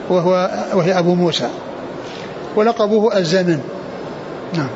[0.10, 1.50] وهو وهي أبو موسى
[2.56, 3.60] ولقبه الزمن.
[4.54, 4.70] نعم.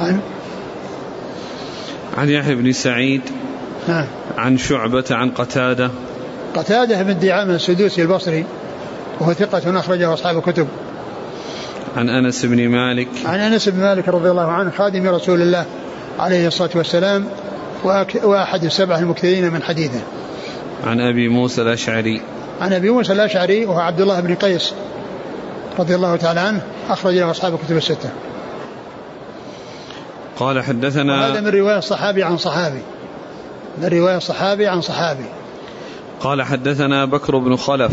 [0.00, 0.20] عن؟
[2.18, 3.22] عن يحيى بن سعيد
[3.88, 4.04] نعم.
[4.36, 5.90] عن شعبة عن قتادة.
[6.54, 8.44] قتادة بن دعامة السدوسي البصري
[9.20, 10.68] وهو ثقة أخرجه أصحاب الكتب.
[11.96, 13.08] عن أنس بن مالك.
[13.24, 15.64] عن أنس بن مالك رضي الله عنه خادم رسول الله
[16.18, 17.26] عليه الصلاة والسلام
[18.24, 20.00] وأحد السبعة المكثرين من حديثه.
[20.86, 22.22] عن أبي موسى الأشعري.
[22.60, 24.74] عن أبي موسى الأشعري وهو عبد الله بن قيس
[25.78, 28.10] رضي الله تعالى عنه أخرج له أصحاب الكتب الستة.
[30.36, 32.82] قال حدثنا هذا من رواية الصحابي عن صحابي.
[33.82, 35.24] من رواية الصحابي عن صحابي.
[36.20, 37.92] قال حدثنا بكر بن خلف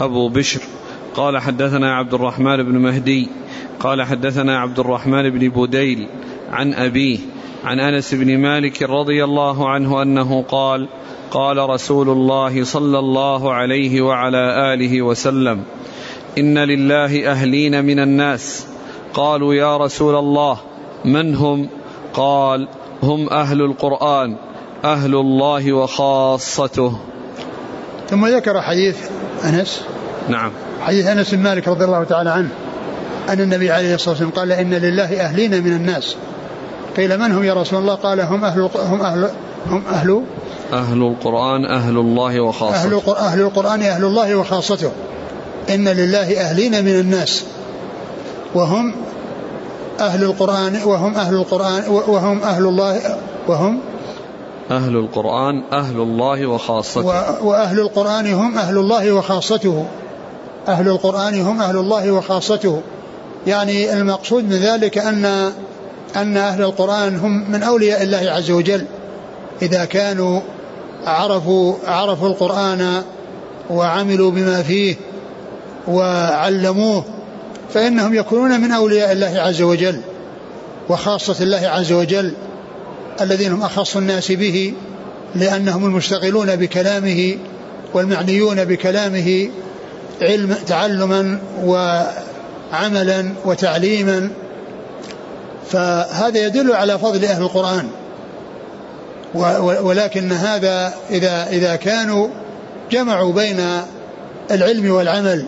[0.00, 0.60] أبو بشر.
[1.14, 3.28] قال حدثنا عبد الرحمن بن مهدي.
[3.80, 6.06] قال حدثنا عبد الرحمن بن بوديل
[6.50, 7.18] عن أبيه
[7.64, 10.88] عن أنس بن مالك رضي الله عنه أنه قال
[11.30, 15.62] قال رسول الله صلى الله عليه وعلى آله وسلم
[16.38, 18.66] إن لله أهلين من الناس.
[19.14, 20.58] قالوا يا رسول الله
[21.04, 21.68] من هم؟
[22.14, 22.68] قال
[23.02, 24.36] هم أهل القرآن.
[24.84, 26.98] أهل الله وخاصته.
[28.10, 28.96] ثم ذكر حديث
[29.44, 29.82] أنس.
[30.28, 30.50] نعم.
[30.80, 32.48] حديث أنس بن مالك رضي الله تعالى عنه
[33.28, 36.16] أن النبي عليه الصلاة والسلام قال إن لله أهلين من الناس.
[36.96, 39.30] قيل من هم يا رسول الله؟ قال هم أهل هم أهل
[39.66, 40.22] هم أهل
[40.72, 42.76] أهل القرآن أهل الله وخاصته.
[42.76, 44.90] أهل, أهل القرآن أهل الله وخاصته.
[45.70, 47.44] إن لله أهلين من الناس.
[48.54, 48.94] وهم
[50.00, 53.00] أهل القرآن وهم أهل القرآن وهم أهل الله
[53.48, 53.80] وهم
[54.76, 57.44] أهل القرآن أهل الله وخاصته.
[57.44, 59.86] وأهل القرآن هم أهل الله وخاصته.
[60.68, 62.80] أهل القرآن هم أهل الله وخاصته.
[63.46, 65.24] يعني المقصود من ذلك أن
[66.16, 68.86] أن أهل القرآن هم من أولياء الله عز وجل.
[69.62, 70.40] إذا كانوا
[71.06, 73.02] عرفوا عرفوا القرآن
[73.70, 74.96] وعملوا بما فيه
[75.88, 77.04] وعلموه
[77.74, 80.00] فإنهم يكونون من أولياء الله عز وجل
[80.88, 82.34] وخاصة الله عز وجل.
[83.20, 84.74] الذين هم أخص الناس به
[85.34, 87.36] لأنهم المشتغلون بكلامه
[87.94, 89.48] والمعنيون بكلامه
[90.22, 94.30] علم تعلما وعملا وتعليما
[95.70, 97.88] فهذا يدل على فضل أهل القرآن.
[99.82, 102.28] ولكن هذا إذا إذا كانوا
[102.90, 103.60] جمعوا بين
[104.50, 105.46] العلم والعمل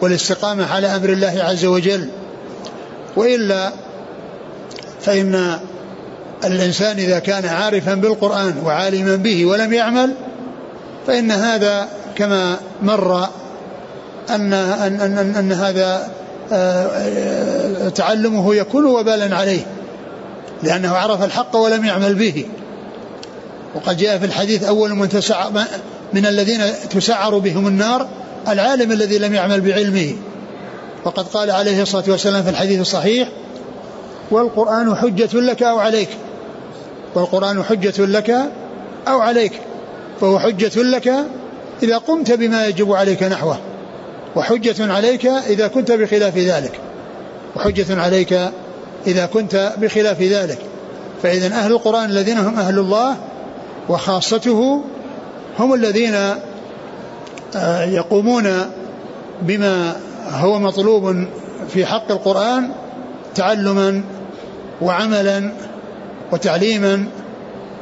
[0.00, 2.08] والاستقامة على أمر الله عز وجل
[3.16, 3.72] وإلا
[5.00, 5.58] فإن
[6.44, 10.14] الإنسان إذا كان عارفا بالقرآن وعالما به ولم يعمل
[11.06, 13.28] فإن هذا كما مر
[14.30, 16.10] أن أن أن, أن هذا
[16.52, 19.66] آه، آه، تعلمه يكون وبالا عليه
[20.62, 22.46] لأنه عرف الحق ولم يعمل به.
[23.74, 25.48] وقد جاء في الحديث أول من تسع
[26.12, 28.08] من الذين تسعر بهم النار
[28.48, 30.12] العالم الذي لم يعمل بعلمه.
[31.04, 33.28] وقد قال عليه الصلاة والسلام في الحديث الصحيح
[34.30, 36.08] والقرآن حجة لك أو عليك.
[37.14, 38.30] والقرآن حجة لك
[39.08, 39.52] أو عليك
[40.20, 41.12] فهو حجة لك
[41.82, 43.58] إذا قمت بما يجب عليك نحوه
[44.36, 46.80] وحجة عليك إذا كنت بخلاف ذلك
[47.56, 48.38] وحجة عليك
[49.06, 50.58] إذا كنت بخلاف ذلك.
[51.22, 53.16] فإذا أهل القرآن الذين هم أهل الله
[53.88, 54.84] وخاصته
[55.58, 56.14] هم الذين
[57.56, 58.48] آه، يقومون
[59.42, 59.96] بما
[60.30, 61.24] هو مطلوب
[61.68, 62.70] في حق القرآن
[63.34, 64.02] تعلما
[64.82, 65.52] وعملا
[66.32, 67.06] وتعليما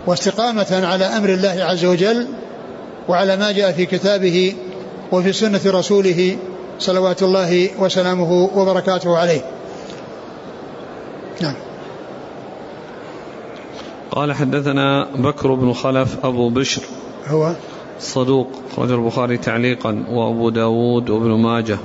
[0.07, 2.27] واستقامة على أمر الله عز وجل
[3.09, 4.55] وعلى ما جاء في كتابه
[5.13, 6.37] وفي سنة رسوله
[6.79, 9.41] صلوات الله وسلامه وبركاته عليه.
[11.43, 11.55] نعم.
[14.11, 16.83] قال حدثنا بكر بن خلف أبو بشر.
[17.27, 17.53] هو؟
[18.01, 21.79] صدوق رجل البخاري تعليقا وأبو داود وابن ماجه.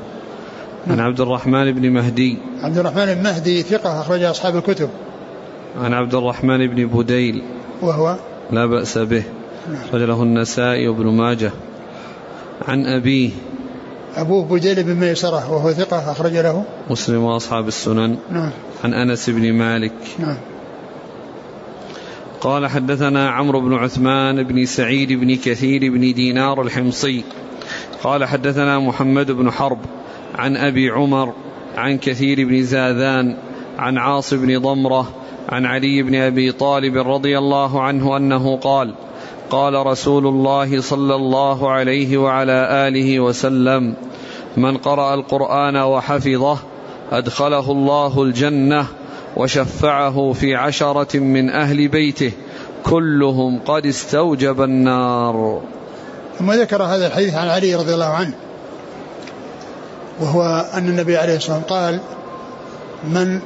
[0.88, 2.38] عن عبد الرحمن بن مهدي.
[2.62, 4.90] عبد الرحمن بن مهدي ثقة أخرج أصحاب الكتب.
[5.78, 7.44] عن عبد الرحمن بن بديل.
[7.82, 8.16] وهو
[8.52, 9.24] لا بأس به.
[9.94, 11.52] رجله النسائي وابن ماجه.
[12.68, 13.30] عن أبيه.
[14.16, 16.64] أبوه بديل بن ميسرة وهو ثقة أخرج له.
[16.90, 18.18] مسلم وأصحاب السنن.
[18.32, 18.50] نعم.
[18.84, 19.94] عن أنس بن مالك.
[20.20, 20.38] نعم.
[22.42, 27.24] قال حدثنا عمرو بن عثمان بن سعيد بن كثير بن دينار الحمصي.
[28.04, 29.80] قال حدثنا محمد بن حرب
[30.36, 31.34] عن أبي عمر
[31.78, 33.38] عن كثير بن زاذان
[33.78, 38.94] عن عاص بن ضمرة عن علي بن أبي طالب رضي الله عنه أنه قال
[39.50, 43.94] قال رسول الله صلى الله عليه وعلى آله وسلم
[44.58, 46.58] من قرأ القرآن وحفظه
[47.12, 48.88] أدخله الله الجنة
[49.38, 52.32] وشفعه في عشرة من أهل بيته
[52.84, 55.62] كلهم قد استوجب النار.
[56.40, 58.34] ثم ذكر هذا الحديث عن علي رضي الله عنه
[60.20, 62.00] وهو أن النبي عليه الصلاة والسلام قال
[63.04, 63.40] من,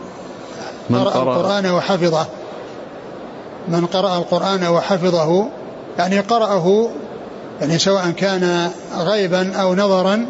[0.89, 2.25] من قرأ, قرأ القرآن وحفظه.
[3.67, 5.47] من قرأ القرآن وحفظه
[5.99, 6.89] يعني قرأه
[7.62, 10.25] يعني سواء كان غيبا أو نظرا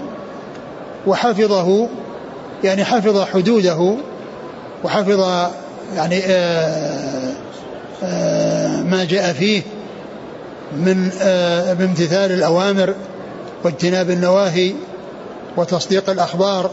[1.07, 1.87] وحفظه
[2.63, 3.95] يعني حفظ حدوده
[4.83, 5.49] وحفظ
[5.95, 7.33] يعني آآ
[8.03, 9.61] آآ ما جاء فيه
[10.77, 11.09] من
[11.79, 12.93] بامتثال الأوامر
[13.63, 14.73] واجتناب النواهي
[15.57, 16.71] وتصديق الأخبار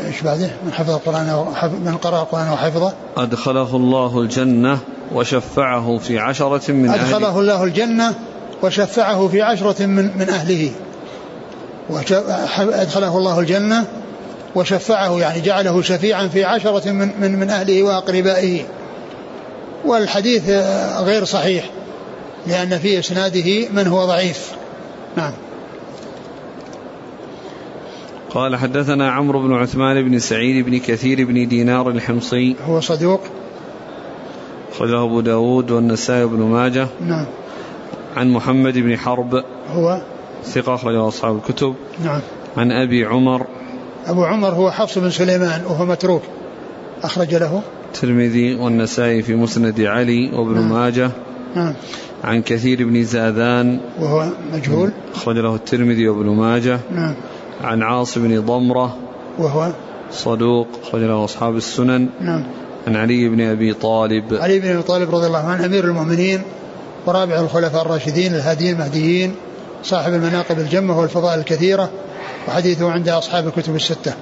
[0.00, 1.26] إيش بعده؟ من حفظ القرآن
[1.84, 2.92] من قرأ القرآن وحفظه.
[3.16, 4.78] أدخله الله الجنة
[5.14, 8.14] وشفعه في عشرة من أدخله أهله الله الجنة
[8.62, 10.70] وشفعه في عشرة من, من أهله.
[12.58, 13.84] أدخله الله الجنة
[14.54, 18.62] وشفعه يعني جعله شفيعا في عشرة من, من, من أهله وأقربائه.
[19.84, 20.48] والحديث
[20.98, 21.64] غير صحيح
[22.46, 24.52] لأن في إسناده من هو ضعيف.
[25.16, 25.32] نعم.
[28.34, 32.56] قال حدثنا عمرو بن عثمان بن سعيد بن كثير بن دينار الحمصي.
[32.66, 33.20] هو صدوق
[34.72, 36.86] أخرجه أبو داود والنسائي بن ماجه.
[37.00, 37.26] نعم.
[38.16, 39.44] عن محمد بن حرب.
[39.72, 40.00] هو؟
[40.44, 41.74] ثقة أخرجه أصحاب الكتب.
[42.04, 42.20] نعم.
[42.56, 43.46] عن أبي عمر.
[44.06, 46.22] أبو عمر هو حفص بن سليمان وهو متروك.
[47.02, 50.72] أخرج له؟ الترمذي والنسائي في مسند علي وابن نعم.
[50.72, 51.10] ماجه.
[51.56, 51.74] نعم.
[52.24, 53.80] عن كثير بن زاذان.
[54.00, 56.80] وهو مجهول؟ أخرج له الترمذي وابن ماجه.
[56.90, 57.14] نعم.
[57.62, 58.96] عن عاصم بن ضمرة
[59.38, 59.72] وهو
[60.12, 62.08] صدوق أخرج له أصحاب السنن.
[62.20, 62.44] نعم.
[62.86, 64.34] عن علي بن أبي طالب.
[64.34, 66.42] علي بن أبي طالب رضي الله عنه أمير المؤمنين
[67.06, 69.34] ورابع الخلفاء الراشدين الهاديين المهديين
[69.82, 71.90] صاحب المناقب الجمة والفضائل الكثيرة
[72.48, 74.14] وحديثه عند أصحاب الكتب الستة.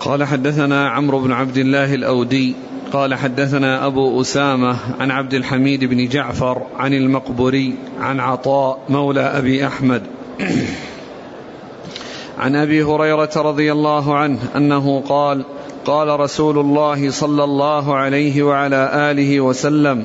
[0.00, 2.54] قال حدثنا عمرو بن عبد الله الأودي
[2.92, 9.66] قال حدثنا أبو أسامة عن عبد الحميد بن جعفر عن المقبوري عن عطاء مولى أبي
[9.66, 10.02] أحمد.
[12.38, 15.44] عن أبي هريرة رضي الله عنه أنه قال
[15.84, 20.04] قال رسول الله صلى الله عليه وعلى آله وسلم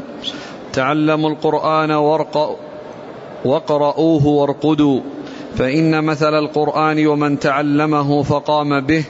[0.73, 2.59] تعلموا القرآن وارق
[3.45, 5.01] واقرؤوه وارقدوا
[5.55, 9.03] فإن مثل القرآن ومن تعلمه فقام به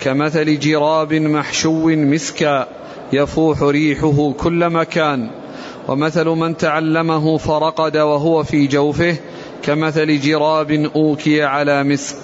[0.00, 2.66] كمثل جراب محشو مسكا
[3.12, 5.30] يفوح ريحه كل مكان
[5.88, 9.16] ومثل من تعلمه فرقد وهو في جوفه
[9.66, 12.16] كمثل جراب أوكي على مسك.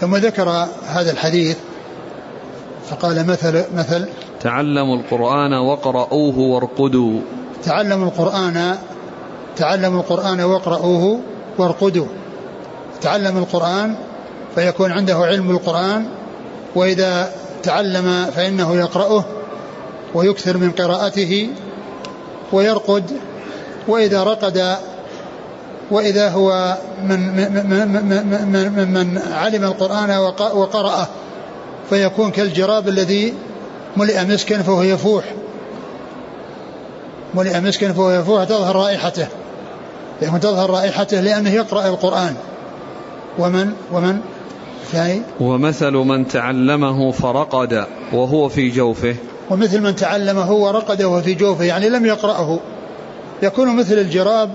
[0.00, 0.48] ثم ذكر
[0.86, 1.56] هذا الحديث
[2.90, 4.08] فقال مثل مثل
[4.40, 7.20] تعلموا القرآن وقرؤوه وارقدوا.
[7.64, 8.78] تعلموا القرآن
[9.56, 11.20] تعلموا القرآن واقرؤوه
[11.58, 12.06] وارقدوا.
[13.00, 13.96] تعلم القرآن
[14.54, 16.08] فيكون عنده علم القرآن
[16.74, 17.32] وإذا
[17.62, 19.24] تعلم فإنه يقرأه
[20.14, 21.48] ويكثر من قراءته
[22.52, 23.10] ويرقد
[23.88, 24.76] وإذا رقد
[25.90, 27.52] وإذا هو من من,
[28.52, 30.10] من, من, من علم القرآن
[30.54, 31.06] وقرأه
[31.90, 33.34] فيكون كالجراب الذي
[33.96, 35.24] ملئ مسكا فهو يفوح.
[37.34, 39.26] ملئ مسكا فهو يفوح تظهر رائحته.
[40.22, 42.34] يكون تظهر رائحته لأنه يقرأ القرآن.
[43.38, 44.20] ومن ومن؟
[44.92, 49.16] ثاني؟ ومثل من تعلمه فرقد وهو في جوفه.
[49.50, 52.58] ومثل من تعلمه ورقد وهو في جوفه يعني لم يقرأه.
[53.42, 54.50] يكون مثل الجراب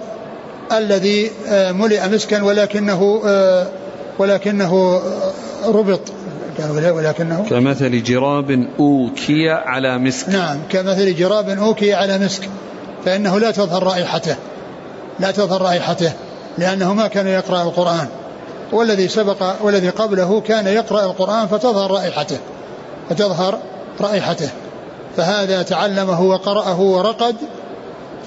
[0.77, 3.67] الذي آه، ملئ مسكا ولكنه آه،
[4.19, 5.01] ولكنه
[5.65, 6.01] ربط.
[6.69, 10.29] ولكنه كمثل جراب أوكي على مسك.
[10.29, 12.49] نعم كمثل جراب أوكي على مسك.
[13.05, 14.35] فإنه لا تظهر رائحته
[15.19, 16.11] لا تظهر رائحته
[16.57, 18.07] لأنه ما كان يقرأ القرآن.
[18.71, 22.37] والذي سبق والذي قبله كان يقرأ القرآن فتظهر رائحته
[23.09, 23.59] فتظهر
[24.01, 24.49] رائحته.
[25.17, 27.35] فهذا تعلمه وقرأه ورقد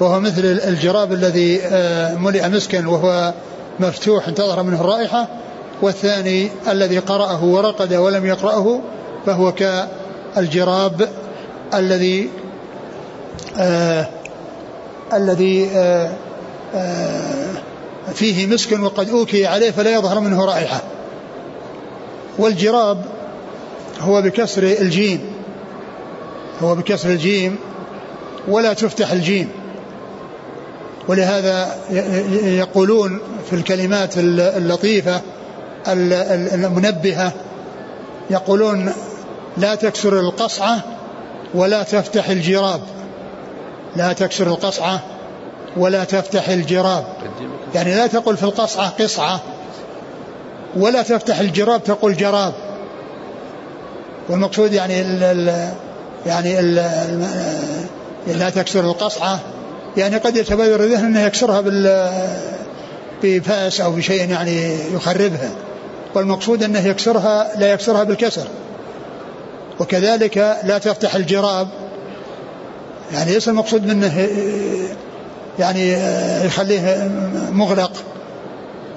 [0.00, 3.34] فهو مثل الجراب الذي آه، ملئ مسكا وهو
[3.80, 5.28] مفتوح تظهر منه الرائحة
[5.82, 8.80] والثاني الذي قرأه ورقد ولم يقرأه
[9.26, 11.08] فهو كالجراب
[11.74, 12.30] الذي
[13.58, 14.08] آه
[15.12, 16.12] الذي آه
[16.74, 17.54] آه
[18.14, 20.82] فيه مسك وقد أوكي عليه فلا يظهر منه رائحة.
[22.38, 23.04] والجراب
[24.00, 25.20] هو بكسر الجيم
[26.62, 27.56] هو بكسر الجيم
[28.48, 29.48] ولا تفتح الجيم.
[31.08, 31.76] ولهذا
[32.44, 35.20] يقولون في الكلمات اللطيفة
[36.54, 37.32] المنبهة
[38.30, 38.92] يقولون
[39.56, 40.80] لا تكسر القصعة
[41.54, 42.80] ولا تفتح الجراب.
[43.96, 45.00] لا تكسر القصعة
[45.76, 47.04] ولا تفتح الجراب.
[47.74, 49.40] يعني لا تقل في القصعة قصعة
[50.76, 52.52] ولا تفتح الجراب تقول جراب.
[54.28, 55.68] والمقصود يعني ال
[56.26, 56.74] يعني ال
[58.26, 59.40] لا تكسر القصعة
[59.96, 62.10] يعني قد يتبادر الذهن أنه يكسرها بال
[63.22, 65.50] بفأس أو بشيء يعني يخربها.
[66.14, 68.46] والمقصود أنه يكسرها لا يكسرها بالكسر.
[69.80, 71.68] وكذلك لا تفتح الجراب.
[73.12, 74.28] يعني ليس المقصود منه
[75.58, 75.92] يعني
[76.46, 77.10] يخليه
[77.52, 77.92] مغلق.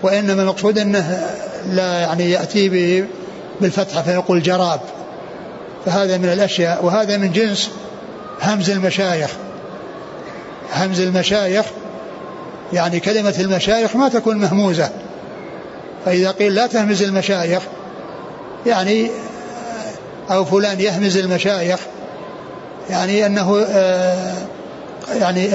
[0.04, 1.28] وإنما المقصود أنه
[1.72, 3.06] لا يعني يأتي به
[3.62, 4.80] بالفتحة فيقول جراب.
[5.86, 6.86] فهذا من الأشياء.
[6.86, 7.70] وهذا من جنس
[8.42, 9.30] همز المشايخ.
[10.74, 11.66] همز المشايخ
[12.74, 14.90] يعني كلمة المشايخ ما تكون مهموزة.
[16.06, 17.64] فإذا قيل لا تهمز المشايخ
[18.66, 19.12] يعني
[20.32, 21.80] أو فلان يهمز المشايخ
[22.90, 24.34] يعني أنه آه،
[25.20, 25.48] يعني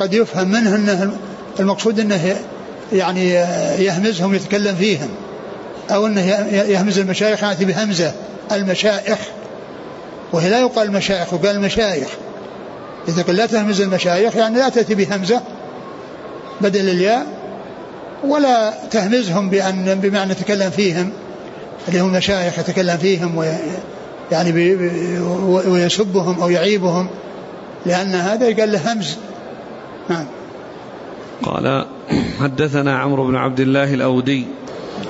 [0.00, 1.12] قد يفهم منه أنه
[1.60, 2.36] المقصود أنه
[2.92, 3.30] يعني
[3.78, 5.08] يهمزهم يتكلم فيهم
[5.90, 8.12] أو أنه يهمز المشايخ يأتي بهمزة
[8.52, 9.18] المشايخ
[10.32, 12.08] وهي لا يقال المشايخ وقال المشايخ
[13.26, 15.40] قال لا تهمز المشايخ يعني لا تأتي بهمزة
[16.60, 17.26] بدل الياء
[18.24, 21.12] ولا تهمزهم بأن بمعنى تكلم فيهم
[21.88, 23.46] اللي هم مشايخ يتكلم فيهم وي
[24.32, 24.74] يعني
[25.68, 27.08] ويسبهم أو يعيبهم
[27.86, 29.16] لأن هذا قال له همز.
[30.10, 30.26] نعم.
[31.42, 31.86] قال
[32.40, 34.46] حدثنا عمرو بن عبد الله الأودي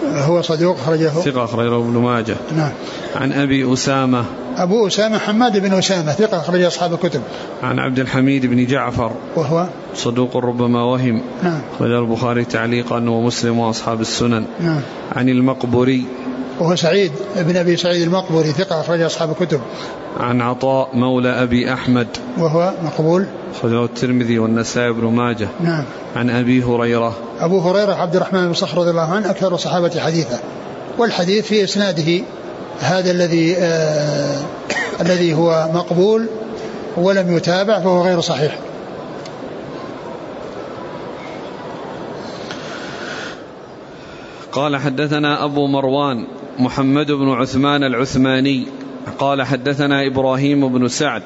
[0.05, 1.09] هو صدوق أخرجه.
[1.09, 2.37] ثقة أخرجه ابن ماجه.
[2.57, 2.70] نعم.
[3.16, 4.24] عن أبي أسامة.
[4.57, 7.20] أبو أسامة حماد بن أسامة ثقة أخرج أصحاب الكتب.
[7.62, 9.12] عن عبد الحميد بن جعفر.
[9.37, 11.20] وهو؟ صدوق ربما وهم.
[11.43, 11.61] نعم.
[11.76, 14.45] أخرج البخاري تعليقا ومسلم وأصحاب السنن.
[14.61, 14.80] نعم.
[15.16, 16.05] عن المقبري
[16.61, 19.61] وهو سعيد بن أبي سعيد المقبري ثقة أخرج أصحاب الكتب.
[20.20, 22.09] عن عطاء مولى أبي أحمد.
[22.38, 23.26] وهو مقبول.
[23.54, 25.48] أخرجه الترمذي والنسائي بن ماجه.
[25.61, 25.84] نعم.
[26.16, 27.14] عن أبي هريرة.
[27.40, 30.40] أبو هريرة عبد الرحمن بن صخر رضي الله عنه أكثر الصحابة حديثا.
[30.98, 32.22] والحديث في إسناده
[32.80, 34.40] هذا الذي آه
[35.00, 36.26] الذي هو مقبول
[36.96, 38.59] ولم يتابع فهو غير صحيح.
[44.52, 46.26] قال حدثنا أبو مروان.
[46.59, 48.66] محمد بن عثمان العثماني
[49.18, 51.22] قال حدثنا إبراهيم بن سعد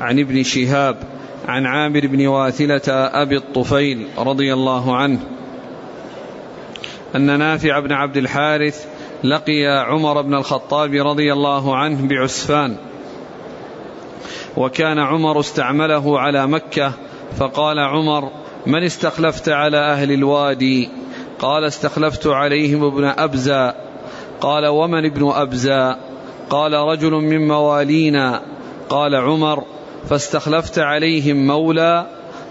[0.00, 0.96] عن ابن شهاب
[1.48, 5.20] عن عامر بن واثلة أبي الطفيل رضي الله عنه
[7.16, 8.86] أن نافع بن عبد الحارث
[9.24, 12.76] لقي عمر بن الخطاب رضي الله عنه بعسفان
[14.56, 16.92] وكان عمر استعمله على مكة
[17.36, 18.30] فقال عمر
[18.66, 20.88] من استخلفت على أهل الوادي؟
[21.38, 23.72] قال استخلفت عليهم ابن أبزى
[24.42, 25.94] قال ومن ابن أبزى
[26.50, 28.40] قال رجل من موالينا.
[28.88, 29.64] قال عمر.
[30.08, 32.06] فاستخلفت عليهم مولى.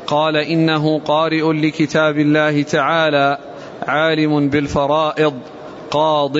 [0.07, 3.37] قال إنه قارئ لكتاب الله تعالى
[3.87, 5.33] عالم بالفرائض
[5.91, 6.37] قاض.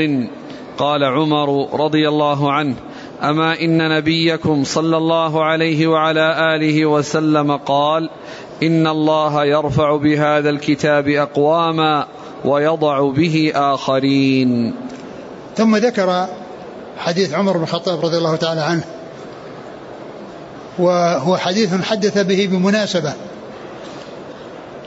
[0.78, 2.76] قال عمر رضي الله عنه.
[3.24, 8.10] أما إن نبيكم صلى الله عليه وعلى آله وسلم قال
[8.64, 12.06] إن الله يرفع بهذا الكتاب أقواما
[12.46, 14.74] ويضع به آخرين.
[15.58, 16.28] ثم ذكر
[16.98, 18.84] حديث عمر بن الخطاب رضي الله تعالى عنه.
[20.80, 23.14] وهو حديث حدث به بمناسبة.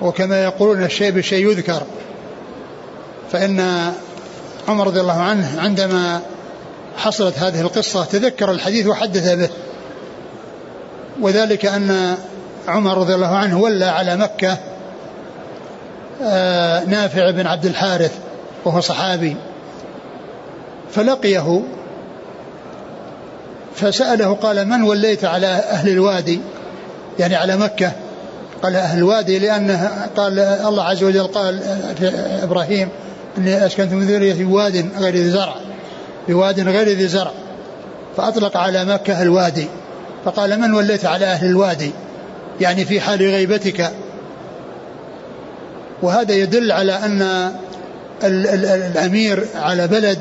[0.03, 1.83] وكما يقولون الشيء بالشيء يذكر.
[3.33, 3.91] فإن
[4.69, 6.21] عمر رضي الله عنه عندما
[6.97, 9.49] حصلت هذه القصة تذكر الحديث وحدث به.
[11.21, 12.17] وذلك أن
[12.69, 14.59] عمر رضي الله عنه ولى على مكة
[16.23, 18.13] آه، نافع بن عبد الحارث
[18.65, 19.37] وهو صحابي.
[20.95, 21.63] فلقيه
[23.75, 26.41] فسأله قال من وليت على أهل الوادي؟
[27.19, 27.93] يعني على مكة.
[28.63, 31.61] قال أهل الوادي لأنه قال الله عز وجل قال
[31.99, 32.09] في
[32.43, 32.89] إبراهيم
[33.39, 35.55] إني أسكنت من ذرية في واد غير ذي زرع
[36.27, 37.31] في واد غير ذي زرع.
[38.17, 39.67] فأطلق على مكة الوادي.
[40.25, 41.91] فقال من وليت على أهل الوادي؟
[42.61, 43.91] يعني في حال غيبتك.
[46.03, 47.53] وهذا يدل على أن
[48.25, 50.19] الأمير على بلد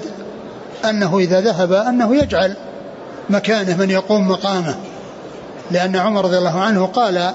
[0.89, 2.55] أنه إذا ذهب أنه يجعل
[3.29, 4.75] مكانه من يقوم مقامه.
[5.71, 7.34] لأن عمر رضي الله عنه قال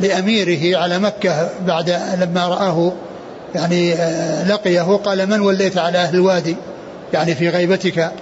[0.00, 2.92] لأميره على مكة بعد لما رآه
[3.54, 6.56] يعني آه، لقيه قال من وليت على أهل الوادي؟
[7.12, 8.12] يعني في غيبتك.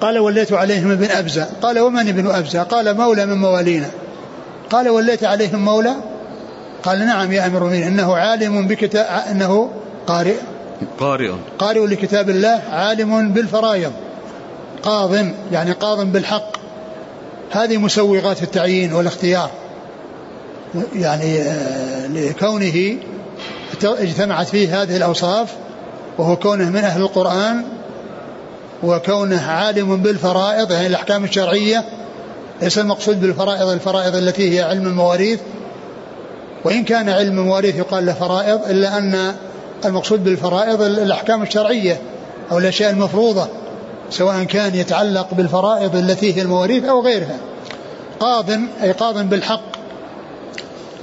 [0.00, 1.46] قال وليت عليهم ابن أبزة.
[1.62, 3.88] قال ومن ابن أبزة؟ قال مولى من موالينا.
[4.70, 5.94] قال وليت عليهم مولى؟
[6.82, 9.70] قال نعم يا أمير المؤمنين إنه عالم بكتاب إنه
[10.06, 10.36] قارئ.
[11.00, 11.32] قارئ.
[11.58, 13.92] قارئ لكتاب الله عالم بالفرائض.
[14.82, 15.14] قاض
[15.52, 16.56] يعني قاض بالحق.
[17.50, 19.50] هذه مسوغات التعيين والاختيار.
[20.94, 22.96] يعني آه، لكونه
[23.82, 25.54] اجتمعت فيه هذه الأوصاف
[26.18, 27.64] وهو كونه من أهل القرآن
[28.82, 31.84] وكونه عالم بالفرائض يعني الأحكام الشرعية.
[32.62, 35.40] ليس المقصود بالفرائض الفرائض التي هي علم المواريث.
[36.64, 39.34] وإن كان علم المواريث يقال له فرائض إلا أن
[39.84, 42.00] المقصود بالفرائض الأحكام الشرعية
[42.50, 43.48] أو الأشياء المفروضة
[44.10, 47.36] سواء كان يتعلق بالفرائض التي هي المواريث أو غيرها.
[48.20, 48.50] قاض
[48.82, 49.62] أي قاض بالحق.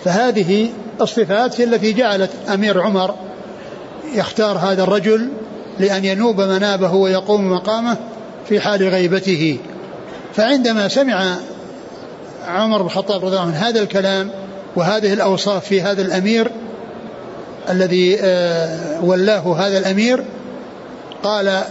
[0.05, 0.69] فهذه
[1.01, 3.15] الصفات هي التي جعلت أمير عمر
[4.13, 5.29] يختار هذا الرجل
[5.79, 7.97] لأن ينوب منابه ويقوم مقامه
[8.49, 9.57] في حال غيبته.
[10.33, 11.35] فعندما سمع
[12.47, 14.29] عمر بن الخطاب رضي الله عنه هذا الكلام
[14.75, 16.51] وهذه الأوصاف في هذا الأمير
[17.69, 20.23] الذي آه، ولاه هذا الأمير
[21.23, 21.61] قال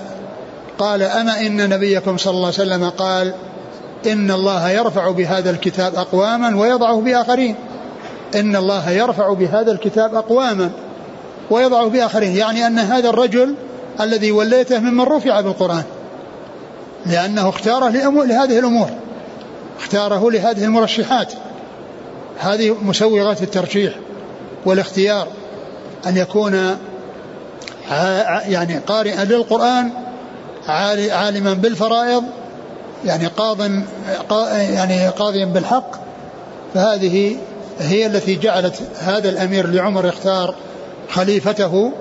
[0.78, 3.34] قال أما إن نبيكم صلى الله عليه وسلم قال
[4.07, 7.55] إن الله يرفع بهذا الكتاب أقواما ويضعه بآخرين.
[8.34, 10.70] إن الله يرفع بهذا الكتاب أقواما
[11.51, 12.36] ويضعه بآخرين.
[12.36, 13.55] يعني أن هذا الرجل
[14.01, 15.82] الذي وليته ممن رفع بالقرآن
[17.07, 17.90] لأنه اختاره
[18.24, 18.90] لهذه الأمور
[19.80, 21.32] اختاره لهذه المرشحات.
[22.38, 23.95] هذه مسوغات الترشيح
[24.66, 25.28] والاختيار.
[26.07, 26.76] أن يكون
[28.48, 29.90] يعني قارئا للقرآن
[30.68, 32.24] عالما بالفرائض
[33.05, 33.61] يعني قاض
[34.50, 35.90] يعني قاضيا بالحق.
[36.74, 37.36] فهذه
[37.80, 40.55] هي التي جعلت هذا الأمير لعمر يختار
[41.11, 41.92] خليفته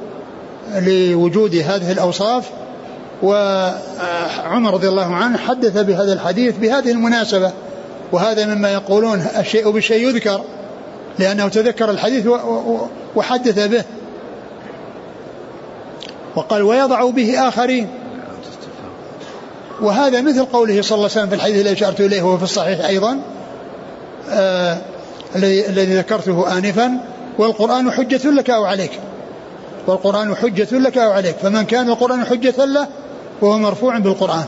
[0.75, 2.49] لوجود هذه الأوصاف.
[3.23, 7.51] وعمر رضي الله عنه حدث بهذا الحديث بهذه المناسبة.
[8.11, 10.41] وهذا مما يقولون الشيء بالشيء يذكر
[11.19, 12.27] لأنه تذكر الحديث
[13.15, 13.83] وحدث به.
[16.35, 17.87] وقال ويضع به آخرين.
[19.81, 22.85] وهذا مثل قوله صلى الله عليه وسلم في الحديث الذي أشرت إليه وهو في الصحيح
[22.85, 23.19] أيضا
[24.29, 24.77] آه
[25.35, 26.99] الذي ذكرته آنفا
[27.37, 28.91] والقرآن حجة لك أو عليك.
[29.87, 31.35] والقرآن حجة لك أو عليك.
[31.35, 32.87] فمن كان القرآن حجة له
[33.41, 34.45] فهو مرفوع بالقرآن.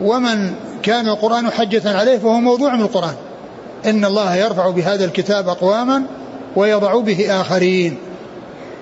[0.00, 3.14] ومن كان القرآن حجة عليه فهو موضوع بالقرآن.
[3.86, 6.02] إن الله يرفع بهذا الكتاب أقواما
[6.56, 7.96] ويضع به آخرين.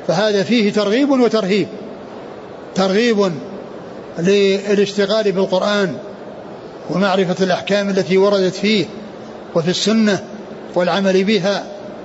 [0.07, 1.69] فهذا فيه ترغيب وترهيب.
[2.75, 3.33] ترغيب
[4.19, 5.97] للاشتغال بالقرآن
[6.91, 8.85] ومعرفة الأحكام التي وردت فيه
[9.55, 10.25] وفي السنة
[10.75, 11.65] والعمل بها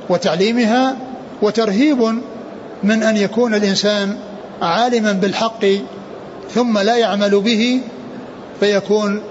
[0.10, 0.96] وتعليمها
[1.42, 2.20] وترهيب
[2.84, 4.18] من أن يكون الإنسان
[4.62, 5.66] عالما بالحق
[6.56, 7.82] ثم لا يعمل به
[8.60, 9.22] فيكون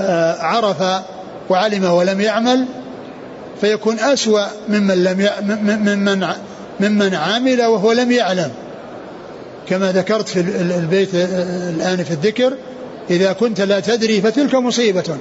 [0.00, 1.02] آه، عرف
[1.50, 2.66] وعلم ولم يعمل
[3.62, 6.26] فيكون أسوأ ممن لم ممن
[6.80, 8.50] ممن عمل وهو لم يعلم.
[9.68, 12.52] كما ذكرت في البيت الآن في الذكر
[13.10, 15.16] إذا كنت لا تدري فتلك مصيبة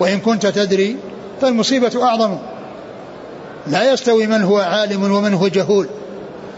[0.00, 0.96] وإن كنت تدري
[1.40, 2.36] فالمصيبة أعظم.
[3.66, 5.88] لا يستوي من هو عالم ومن هو جهول.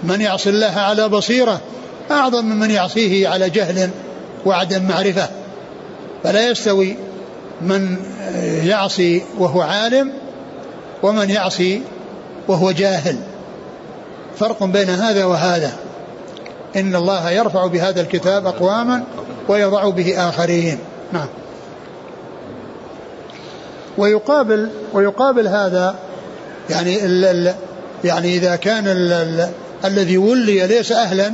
[0.02, 1.60] من يعصي الله على بصيرة
[2.10, 3.90] أعظم من من يعصيه على جهل
[4.46, 5.28] وعدم معرفة.
[6.24, 6.96] فلا يستوي
[7.62, 7.96] من
[8.64, 10.12] يعصي وهو عالم
[11.02, 11.82] ومن يعصي
[12.48, 13.16] وهو جاهل.
[14.38, 15.72] فرق بين هذا وهذا.
[16.76, 19.04] إن الله يرفع بهذا الكتاب أقواما
[19.48, 20.78] ويضع به آخرين.
[21.12, 21.28] نعم.
[23.98, 25.94] ويقابل ويقابل هذا
[26.70, 27.54] يعني ال ال
[28.04, 29.50] يعني إذا كان ال ال
[29.84, 31.32] الذي ولي ليس أهلا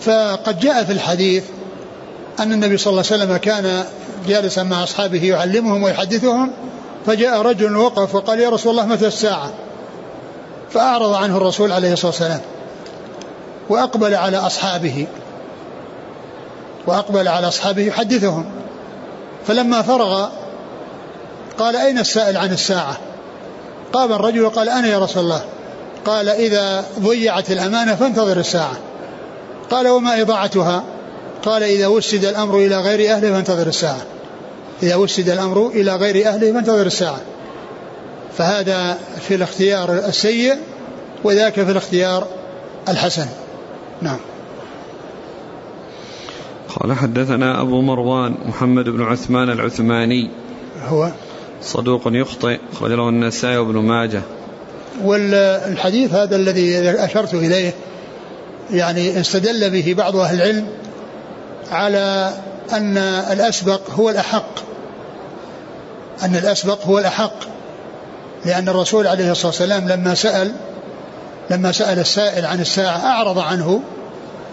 [0.00, 1.44] فقد جاء في الحديث
[2.40, 3.84] أن النبي صلى الله عليه وسلم كان
[4.28, 6.50] جالسا مع أصحابه يعلمهم ويحدثهم
[7.06, 9.50] فجاء رجل وقف وقال يا رسول الله متى الساعة؟
[10.70, 12.40] فأعرض عنه الرسول عليه الصلاة والسلام
[13.68, 15.06] وأقبل على أصحابه
[16.86, 18.44] وأقبل على أصحابه يحدثهم.
[19.46, 20.28] فلما فرغ
[21.58, 22.96] قال أين السائل عن الساعة؟
[23.92, 25.44] قام الرجل وقال أنا يا رسول الله.
[26.06, 28.76] قال إذا ضيعت الأمانة فانتظر الساعة.
[29.70, 30.84] قال وما إضاعتها؟
[31.44, 34.00] قال إذا وسد الأمر إلى غير أهله فانتظر الساعة.
[34.82, 37.20] إذا وسد الأمر إلى غير أهله فانتظر الساعة.
[38.38, 40.54] فهذا في الاختيار السيء
[41.24, 42.26] وذاك في الاختيار
[42.88, 43.26] الحسن.
[44.02, 44.18] نعم.
[46.76, 50.30] قال حدثنا أبو مروان محمد بن عثمان العثماني.
[50.88, 51.10] هو؟
[51.62, 54.22] صدوق يخطئ أخرج له النسائي وابن ماجه.
[55.04, 57.74] والحديث هذا الذي أشرت إليه
[58.70, 60.66] يعني استدل به بعض أهل العلم
[61.70, 62.34] على
[62.72, 62.98] أن
[63.32, 64.69] الأسبق هو الأحق.
[66.22, 67.34] أن الأسبق هو الأحق
[68.44, 70.52] لأن الرسول عليه الصلاة والسلام لما سأل
[71.50, 73.82] لما سأل السائل عن الساعة أعرض عنه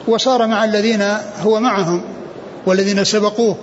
[0.07, 1.01] وصار مع الذين
[1.43, 2.01] هو معهم
[2.65, 3.57] والذين سبقوه.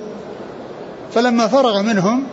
[1.14, 2.26] فلما فرغ منهم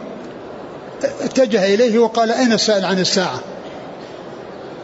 [1.22, 3.40] اتجه إليه وقال أين السائل عن الساعة؟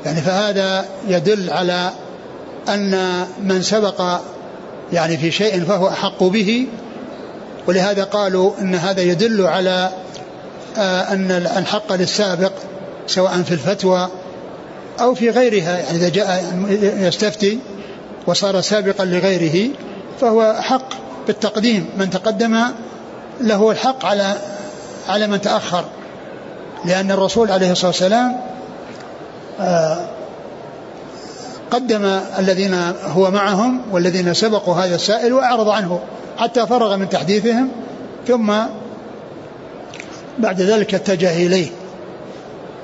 [0.05, 1.91] يعني فهذا يدل على
[2.69, 4.19] أن من سبق
[4.93, 6.67] يعني في شيء فهو أحق به
[7.67, 9.89] ولهذا قالوا أن هذا يدل على
[11.13, 12.51] أن الحق للسابق
[13.07, 14.09] سواء في الفتوى
[14.99, 15.77] أو في غيرها.
[15.77, 16.43] يعني إذا جاء
[16.81, 17.59] يستفتي
[18.27, 19.69] وصار سابقا لغيره
[20.21, 20.89] فهو حق
[21.27, 21.89] بالتقديم.
[21.97, 22.63] من تقدم
[23.41, 24.35] له الحق على
[25.09, 25.85] على من تأخر.
[26.85, 28.37] لأن الرسول عليه الصلاة والسلام
[29.59, 29.97] آه،
[31.71, 32.05] قدم
[32.39, 35.99] الذين هو معهم والذين سبقوا هذا السائل وأعرض عنه
[36.37, 37.69] حتى فرغ من تحديثهم
[38.27, 38.53] ثم
[40.39, 41.67] بعد ذلك اتجه إليه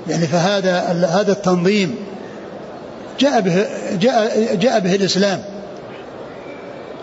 [0.08, 0.80] يعني فهذا
[1.12, 1.96] هذا التنظيم
[3.20, 3.66] جاء به
[4.00, 5.44] جاء جاء به الإسلام.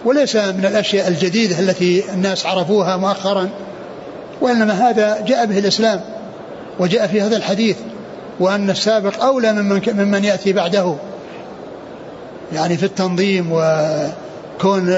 [0.05, 3.49] وليس من الأشياء الجديدة التي الناس عرفوها مؤخرا
[4.41, 6.01] وإنما هذا جاء به الإسلام
[6.79, 7.77] وجاء في هذا الحديث
[8.41, 10.95] وأن السابق أولى ممن, ممن يأتي بعده.
[12.53, 14.89] يعني في التنظيم وكون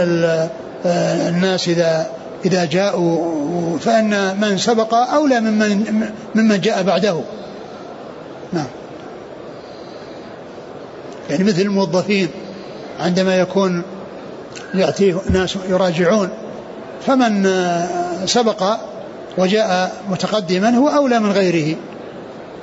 [1.29, 2.07] الناس إذا
[2.45, 7.21] إذا جاءوا فإن من سبق أولى ممن ممن جاء بعده.
[8.53, 8.67] نعم.
[11.31, 12.29] يعني مثل الموظفين
[13.01, 13.83] عندما يكون
[14.75, 16.29] يأتيه ناس يراجعون
[17.07, 17.51] فمن
[18.27, 18.65] سبق
[19.39, 21.77] وجاء متقدما هو أولى من غيره.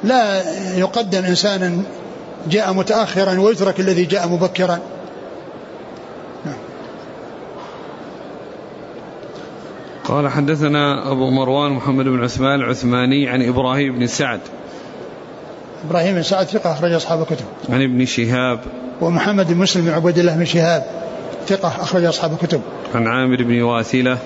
[0.03, 0.41] لا
[0.77, 1.81] يقدم إنسانا
[2.49, 4.79] جاء متأخرا ويترك الذي جاء مبكرا.
[10.09, 14.39] قال حدثنا أبو مروان محمد بن عثمان العثماني عن إبراهيم بن سعد.
[15.89, 17.45] إبراهيم بن سعد ثقة أخرج أصحاب الكتب.
[17.69, 18.59] عن ابن شهاب.
[19.01, 20.83] ومحمد بن مسلم بن عبيد الله بن شهاب
[21.47, 22.61] ثقة أخرج أصحاب الكتب.
[22.95, 24.17] عن عامر بن واثلة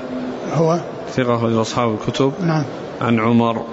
[0.54, 0.80] هو؟
[1.16, 2.34] ثقة أخرج أصحاب الكتب.
[2.42, 2.64] نعم.
[3.02, 3.66] عن عمر.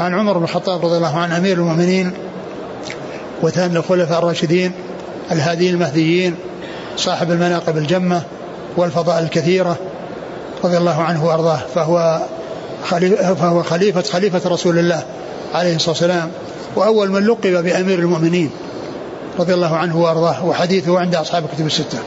[0.00, 2.12] عن عمر بن الخطاب رضي الله عنه أمير المؤمنين
[3.42, 4.72] وثاني الخلفاء الراشدين
[5.32, 6.34] الهاديين المهديين
[6.96, 8.22] صاحب المناقب الجمة
[8.76, 9.76] والفضائل الكثيرة.
[10.64, 12.20] رضي الله عنه وأرضاه فهو
[12.84, 15.02] خليفة, فهو خليفة خليفة رسول الله
[15.54, 16.30] عليه الصلاة والسلام
[16.76, 18.50] وأول من لقب بأمير المؤمنين
[19.38, 21.98] رضي الله عنه وأرضاه وحديثه عند أصحاب الكتب الستة.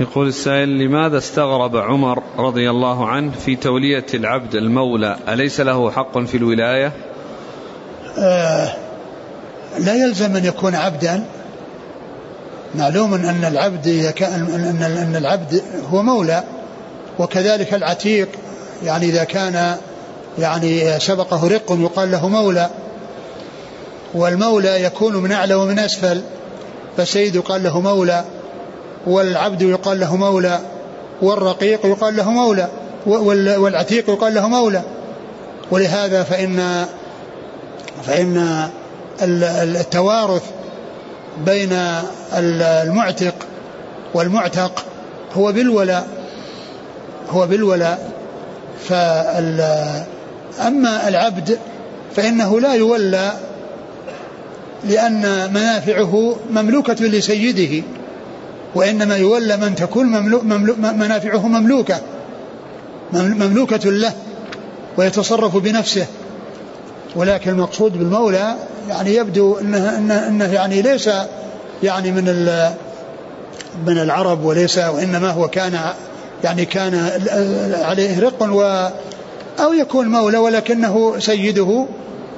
[0.00, 6.18] يقول السائل لماذا استغرب عمر رضي الله عنه في تولية العبد المولى؟ أليس له حق
[6.18, 6.92] في الولاية؟
[8.18, 8.72] آه
[9.78, 11.24] لا يلزم أن يكون عبدا
[12.74, 15.62] معلوم أن العبد إذا كان أن أن العبد
[15.92, 16.44] هو مولى
[17.18, 18.28] وكذلك العتيق
[18.84, 19.76] يعني إذا كان
[20.38, 22.70] يعني سبقه رق يقال له مولى
[24.14, 26.22] والمولى يكون من أعلى ومن أسفل
[26.96, 28.24] فالسيد يقال له مولى
[29.06, 30.60] والعبد يقال له مولى
[31.22, 32.68] والرقيق يقال له مولى
[33.06, 34.82] والعتيق يقال له مولى.
[35.70, 36.86] ولهذا فإن
[38.06, 38.68] فإن
[39.22, 40.42] التوارث
[41.46, 41.78] بين
[42.32, 43.34] المعتق
[44.14, 44.84] والمعتق
[45.34, 46.08] هو بالولاء
[47.30, 48.12] هو بالولاء.
[48.88, 49.60] فال
[50.66, 51.58] أما العبد
[52.16, 53.32] فإنه لا يولى
[54.84, 57.84] لأن منافعه مملوكة لسيده
[58.74, 62.00] وإنما يولى من تكون مملو مملو منافعه مملوكة
[63.12, 64.12] مملوكة له
[64.96, 66.06] ويتصرف بنفسه.
[67.16, 68.56] ولكن المقصود بالمولى
[68.88, 71.10] يعني يبدو انه انه, إنه يعني ليس
[71.82, 72.24] يعني من
[73.86, 75.78] من العرب وليس وإنما هو كان
[76.44, 77.10] يعني كان
[77.84, 78.88] عليه رق و
[79.60, 81.86] أو يكون مولى ولكنه سيده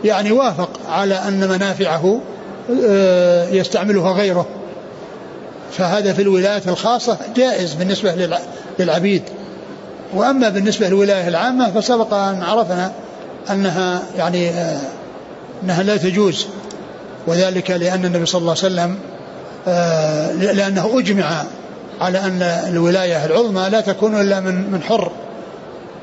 [0.04, 2.20] يعني وافق على أن منافعه
[2.86, 4.46] آه، يستعملها غيره.
[5.72, 8.38] فهذا في الولايات الخاصة جائز بالنسبة
[8.78, 9.22] للعبيد.
[10.14, 12.92] وأما بالنسبة للولاية العامة فسبق أن عرفنا
[13.50, 14.80] أنها يعني آه،
[15.64, 16.46] أنها لا تجوز
[17.26, 18.98] وذلك لأن النبي صلى الله عليه وسلم
[19.68, 21.44] آه، لأنه أجمع
[22.00, 25.12] على أن الولاية العظمى لا تكون إلا من من حر.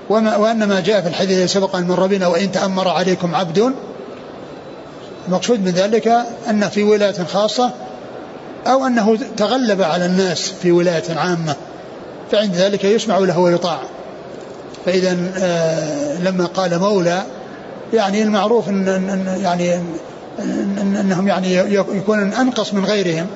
[0.10, 3.74] وما وأن ما جاء في الحديث الذي سبق من ربنا وإن تأمر عليكم عبد.
[5.28, 6.08] المقصود من ذلك
[6.50, 7.72] أن في ولاية خاصة
[8.68, 11.56] أو أنه تغلب على الناس في ولاية عامة
[12.32, 13.80] فعند ذلك يسمع له ويطاع.
[14.86, 17.24] فإذا آه، لما قال مولى
[17.94, 19.76] يعني المعروف إن, إن يعني
[20.40, 23.28] إن إنهم يعني يكون أنقص من غيرهم.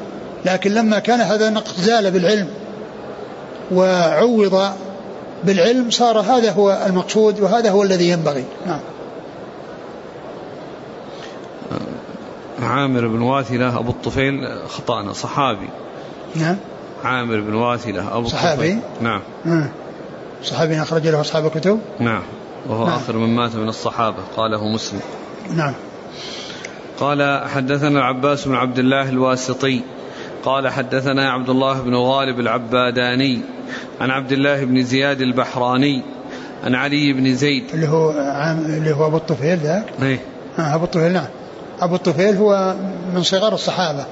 [0.46, 2.48] لكن لما كان هذا النقص زال بالعلم
[3.72, 4.72] وعوض
[5.44, 8.44] بالعلم صار هذا هو المقصود وهذا هو الذي ينبغي.
[8.68, 8.80] نعم.
[12.62, 14.34] عامر بن واثلة أبو الطفيل
[14.68, 15.70] خطأنا صحابي.
[16.36, 16.58] نعم.
[17.04, 19.22] عامر بن واثلة أبو صحابي؟ الطفيل نعم.
[19.46, 19.68] مم.
[20.44, 22.24] صحابي أخرج له أصحاب الكتب؟ نعم.
[22.70, 22.96] وهو نعم.
[22.96, 25.02] آخر من مات من الصحابة قاله مسلم.
[25.56, 25.74] نعم.
[27.00, 29.82] قال حدثنا العباس بن عبد الله الواسطي.
[30.46, 33.42] قال حدثنا عبد الله بن غالب العباداني.
[34.02, 36.04] عن عبد الله بن زياد البحراني.
[36.64, 37.64] عن علي بن زيد.
[37.74, 40.20] اللي هو عام اللي هو أبو الطفيل ذاك إيه.
[40.60, 41.28] آه أبو الطفيل نعم.
[41.80, 42.76] أبو الطفيل هو
[43.14, 44.06] من صغار الصحابة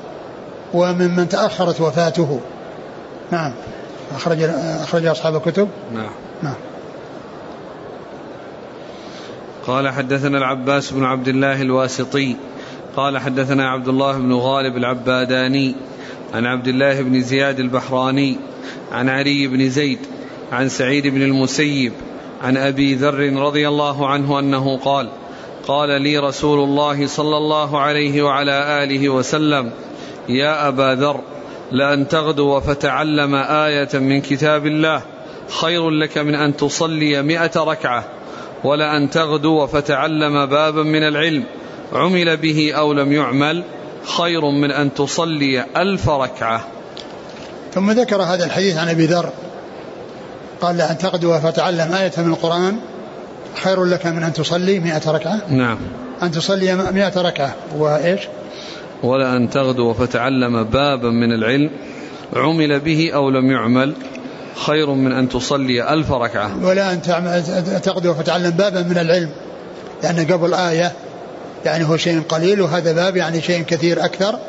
[0.74, 2.40] ومن من تأخرت وفاته.
[3.32, 3.54] نعم.
[4.16, 4.44] اخرج
[4.84, 5.68] أخرج أصحاب الكتب.
[5.94, 6.10] نعم.
[6.44, 6.56] نعم.
[9.68, 12.36] قال حدثنا العباس بن عبد الله الواسطي
[12.96, 15.76] قال حدثنا عبد الله بن غالب العباداني
[16.34, 18.38] عن عبد الله بن زياد البحراني
[18.92, 20.00] عن علي بن زيد
[20.52, 21.94] عن سعيد بن المسيب
[22.42, 25.10] عن أبي ذر رضي الله عنه أنه قال
[25.68, 29.72] قال لي رسول الله صلى الله عليه وعلى آله وسلم
[30.30, 31.22] يا أبا ذر
[31.72, 35.02] لأن تغدو فتعلم آية من كتاب الله
[35.50, 38.06] خير لك من أن تصلي مائه ركعة.
[38.64, 41.44] ولأن تغدو فتعلم بابا من العلم.
[41.94, 43.64] عمل به أو لم يعمل
[44.18, 46.68] خير من أن تصلي ألف ركعة.
[47.74, 49.30] ثم ذكر هذا الحديث عن أبي ذر.
[50.62, 52.78] قال لأن تغدو فتعلم آية من القرآن.
[53.64, 55.42] خير لك من أن تصلي مئة ركعة.
[55.50, 55.78] نعم.
[56.24, 57.56] أن تصلي مئة ركعة.
[57.78, 58.22] وإيش؟
[59.04, 61.70] ولا أن تغدو فتعلم بابا من العلم.
[62.36, 63.94] عمل به أو لم يعمل
[64.56, 66.66] خير من أن تصلي ألف ركعة.
[66.66, 67.02] ولا أن
[67.82, 69.30] تغدو فتعلم بابا من العلم.
[70.04, 70.92] لأن قبل آية
[71.66, 74.40] يعني هو شيء قليل وهذا باب يعني شيء كثير أكثر.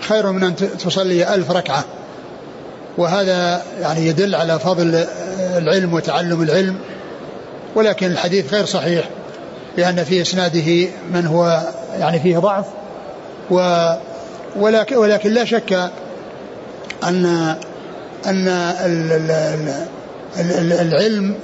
[0.00, 1.84] خير من أن تصلي ألف ركعة.
[2.98, 5.04] وهذا يعني يدل على فضل
[5.56, 6.76] العلم وتعلم العلم.
[7.74, 9.08] ولكن الحديث غير صحيح
[9.76, 11.62] لأن في إسناده من هو
[11.98, 12.64] يعني فيه ضعف.
[13.50, 13.88] و
[14.56, 15.90] ولكن, ولكن لا شك
[17.04, 17.54] أن
[18.26, 18.48] أن
[20.72, 21.34] العلم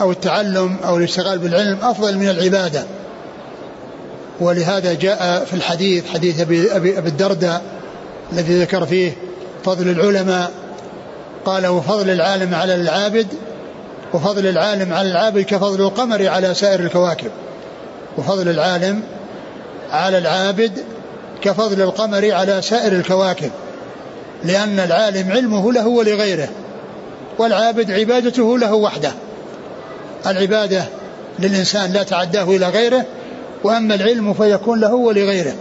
[0.00, 2.84] أو التعلم أو الاشتغال بالعلم أفضل من العبادة.
[4.40, 7.62] ولهذا جاء في الحديث حديث أبي, أبي, الدرداء
[8.32, 9.12] الذي ذكر فيه
[9.64, 10.50] فضل العلماء.
[11.44, 13.26] قال وفضل العالم على العابد
[14.14, 17.30] وفضل العالم على العابد كفضل القمر على سائر الكواكب.
[18.18, 19.02] وفضل العالم
[19.90, 20.72] على العابد
[21.42, 23.50] كفضل القمر على سائر الكواكب.
[24.44, 26.48] لأن العالم علمه له ولغيره
[27.38, 29.12] والعابد عبادته له وحده.
[30.26, 30.84] العبادة
[31.38, 33.04] للإنسان لا تعداه إلى غيره
[33.64, 35.54] وأما العلم فيكون له ولغيره.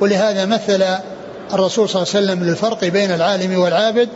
[0.00, 0.84] ولهذا مثل
[1.52, 4.08] الرسول صلى الله عليه وسلم للفرق بين العالم والعابد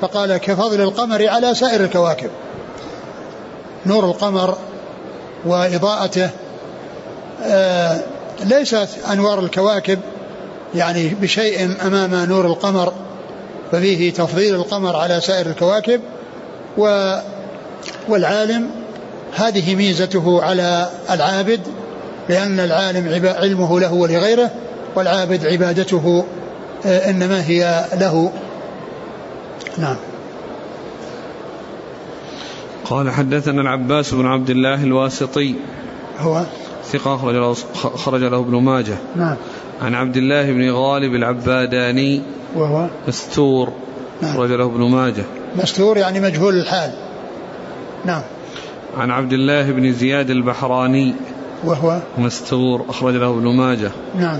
[0.00, 2.30] فقال كفضل القمر على سائر الكواكب.
[3.86, 4.58] نور القمر
[5.44, 6.30] وإضاءته
[7.44, 8.00] آه
[8.44, 9.98] ليست أنوار الكواكب
[10.74, 12.92] يعني بشيء أمام نور القمر.
[13.76, 16.00] ففيه تفضيل القمر على سائر الكواكب
[16.78, 17.14] و
[18.08, 18.70] والعالم
[19.34, 21.60] هذه ميزته على العابد
[22.28, 24.50] لأن العالم علمه له ولغيره
[24.94, 26.24] والعابد عبادته
[26.86, 28.32] آه، إنما هي له.
[29.78, 29.96] نعم.
[32.84, 35.54] قال حدثنا العباس بن عبد الله الواسطي.
[36.18, 36.42] هو؟
[36.92, 38.96] ثقة أخرج له, خرج له ابن ماجه.
[39.16, 39.36] نعم.
[39.82, 42.22] عن عبد الله بن غالب العباداني
[42.54, 43.72] وهو مستور
[44.22, 44.30] نعم.
[44.30, 45.24] أخرج له ابن ماجه.
[45.56, 46.90] مستور يعني مجهول الحال.
[48.04, 48.22] نعم.
[48.96, 51.14] عن عبد الله بن زياد البحراني
[51.64, 53.90] وهو مستور أخرج له ابن ماجه.
[54.18, 54.38] نعم.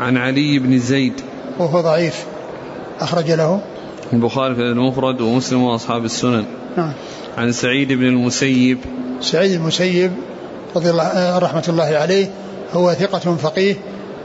[0.00, 1.20] عن علي بن زيد.
[1.58, 2.24] وهو ضعيف.
[3.00, 3.60] أخرج له
[4.12, 6.44] البخاري في المفرد ومسلم وأصحاب السنن.
[6.76, 6.92] نعم.
[7.38, 8.78] عن سعيد بن المسيب.
[9.20, 10.12] سعيد المسيب
[10.76, 12.30] رضي الله آه، رحمة الله عليه
[12.74, 13.76] هو ثقة فقيه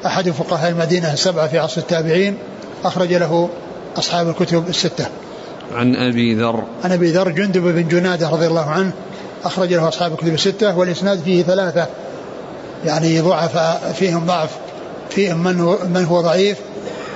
[0.06, 2.38] أحد فقهاء المدينة السبعة في عصر التابعين
[2.86, 3.50] أخرج له
[3.98, 5.06] أصحاب الكتب الستة.
[5.76, 6.64] عن أبي ذر.
[6.84, 8.92] عن أبي ذر جندب بن جنادة رضي الله عنه
[9.44, 11.88] أخرج له أصحاب الكتب الستة والإسناد فيه ثلاثة.
[12.86, 13.58] يعني ضعف
[13.96, 14.50] فيهم ضعف
[15.10, 16.58] فيهم من هو, من هو ضعيف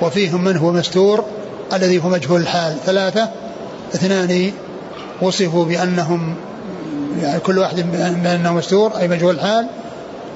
[0.02, 1.26] وفيهم من هو مستور
[1.74, 2.78] الذي هو مجهول الحال.
[2.86, 3.30] ثلاثة.
[3.96, 4.52] اثنان
[5.22, 6.36] وصفوا بأنهم
[7.22, 7.86] يعني كل واحد
[8.24, 9.68] منه مستور أي مجهول الحال.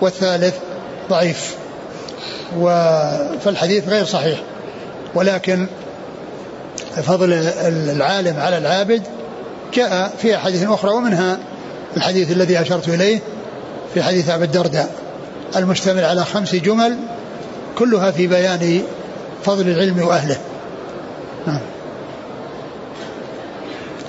[0.01, 0.55] والثالث
[1.09, 1.55] ضعيف.
[3.43, 4.39] فالحديث غير صحيح.
[5.15, 5.67] ولكن
[6.95, 7.33] فضل
[7.95, 9.03] العالم على العابد
[9.73, 11.37] جاء في أحاديث أخرى ومنها
[11.97, 13.19] الحديث الذي أشرت إليه
[13.93, 14.89] في حديث أبي الدرداء
[15.55, 16.97] المشتمل على خمس جمل
[17.77, 18.81] كلها في بيان
[19.43, 20.37] فضل العلم وأهله.
[21.47, 21.59] نعم.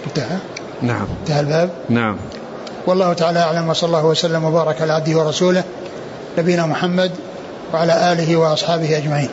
[0.07, 0.37] انتهى؟
[0.83, 1.07] نعم.
[1.21, 2.17] انتهى الباب؟ نعم.
[2.87, 5.65] والله تعالى أعلم وصلى الله وسلم وبارك على عبده ورسوله
[6.39, 7.11] نبينا محمد
[7.73, 9.29] وعلى آله وأصحابه أجمعين.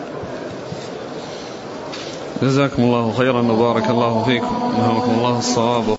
[2.41, 4.55] جزاكم الله خيرا وبارك الله فيكم.
[4.77, 5.96] نهاكم الله الصواب.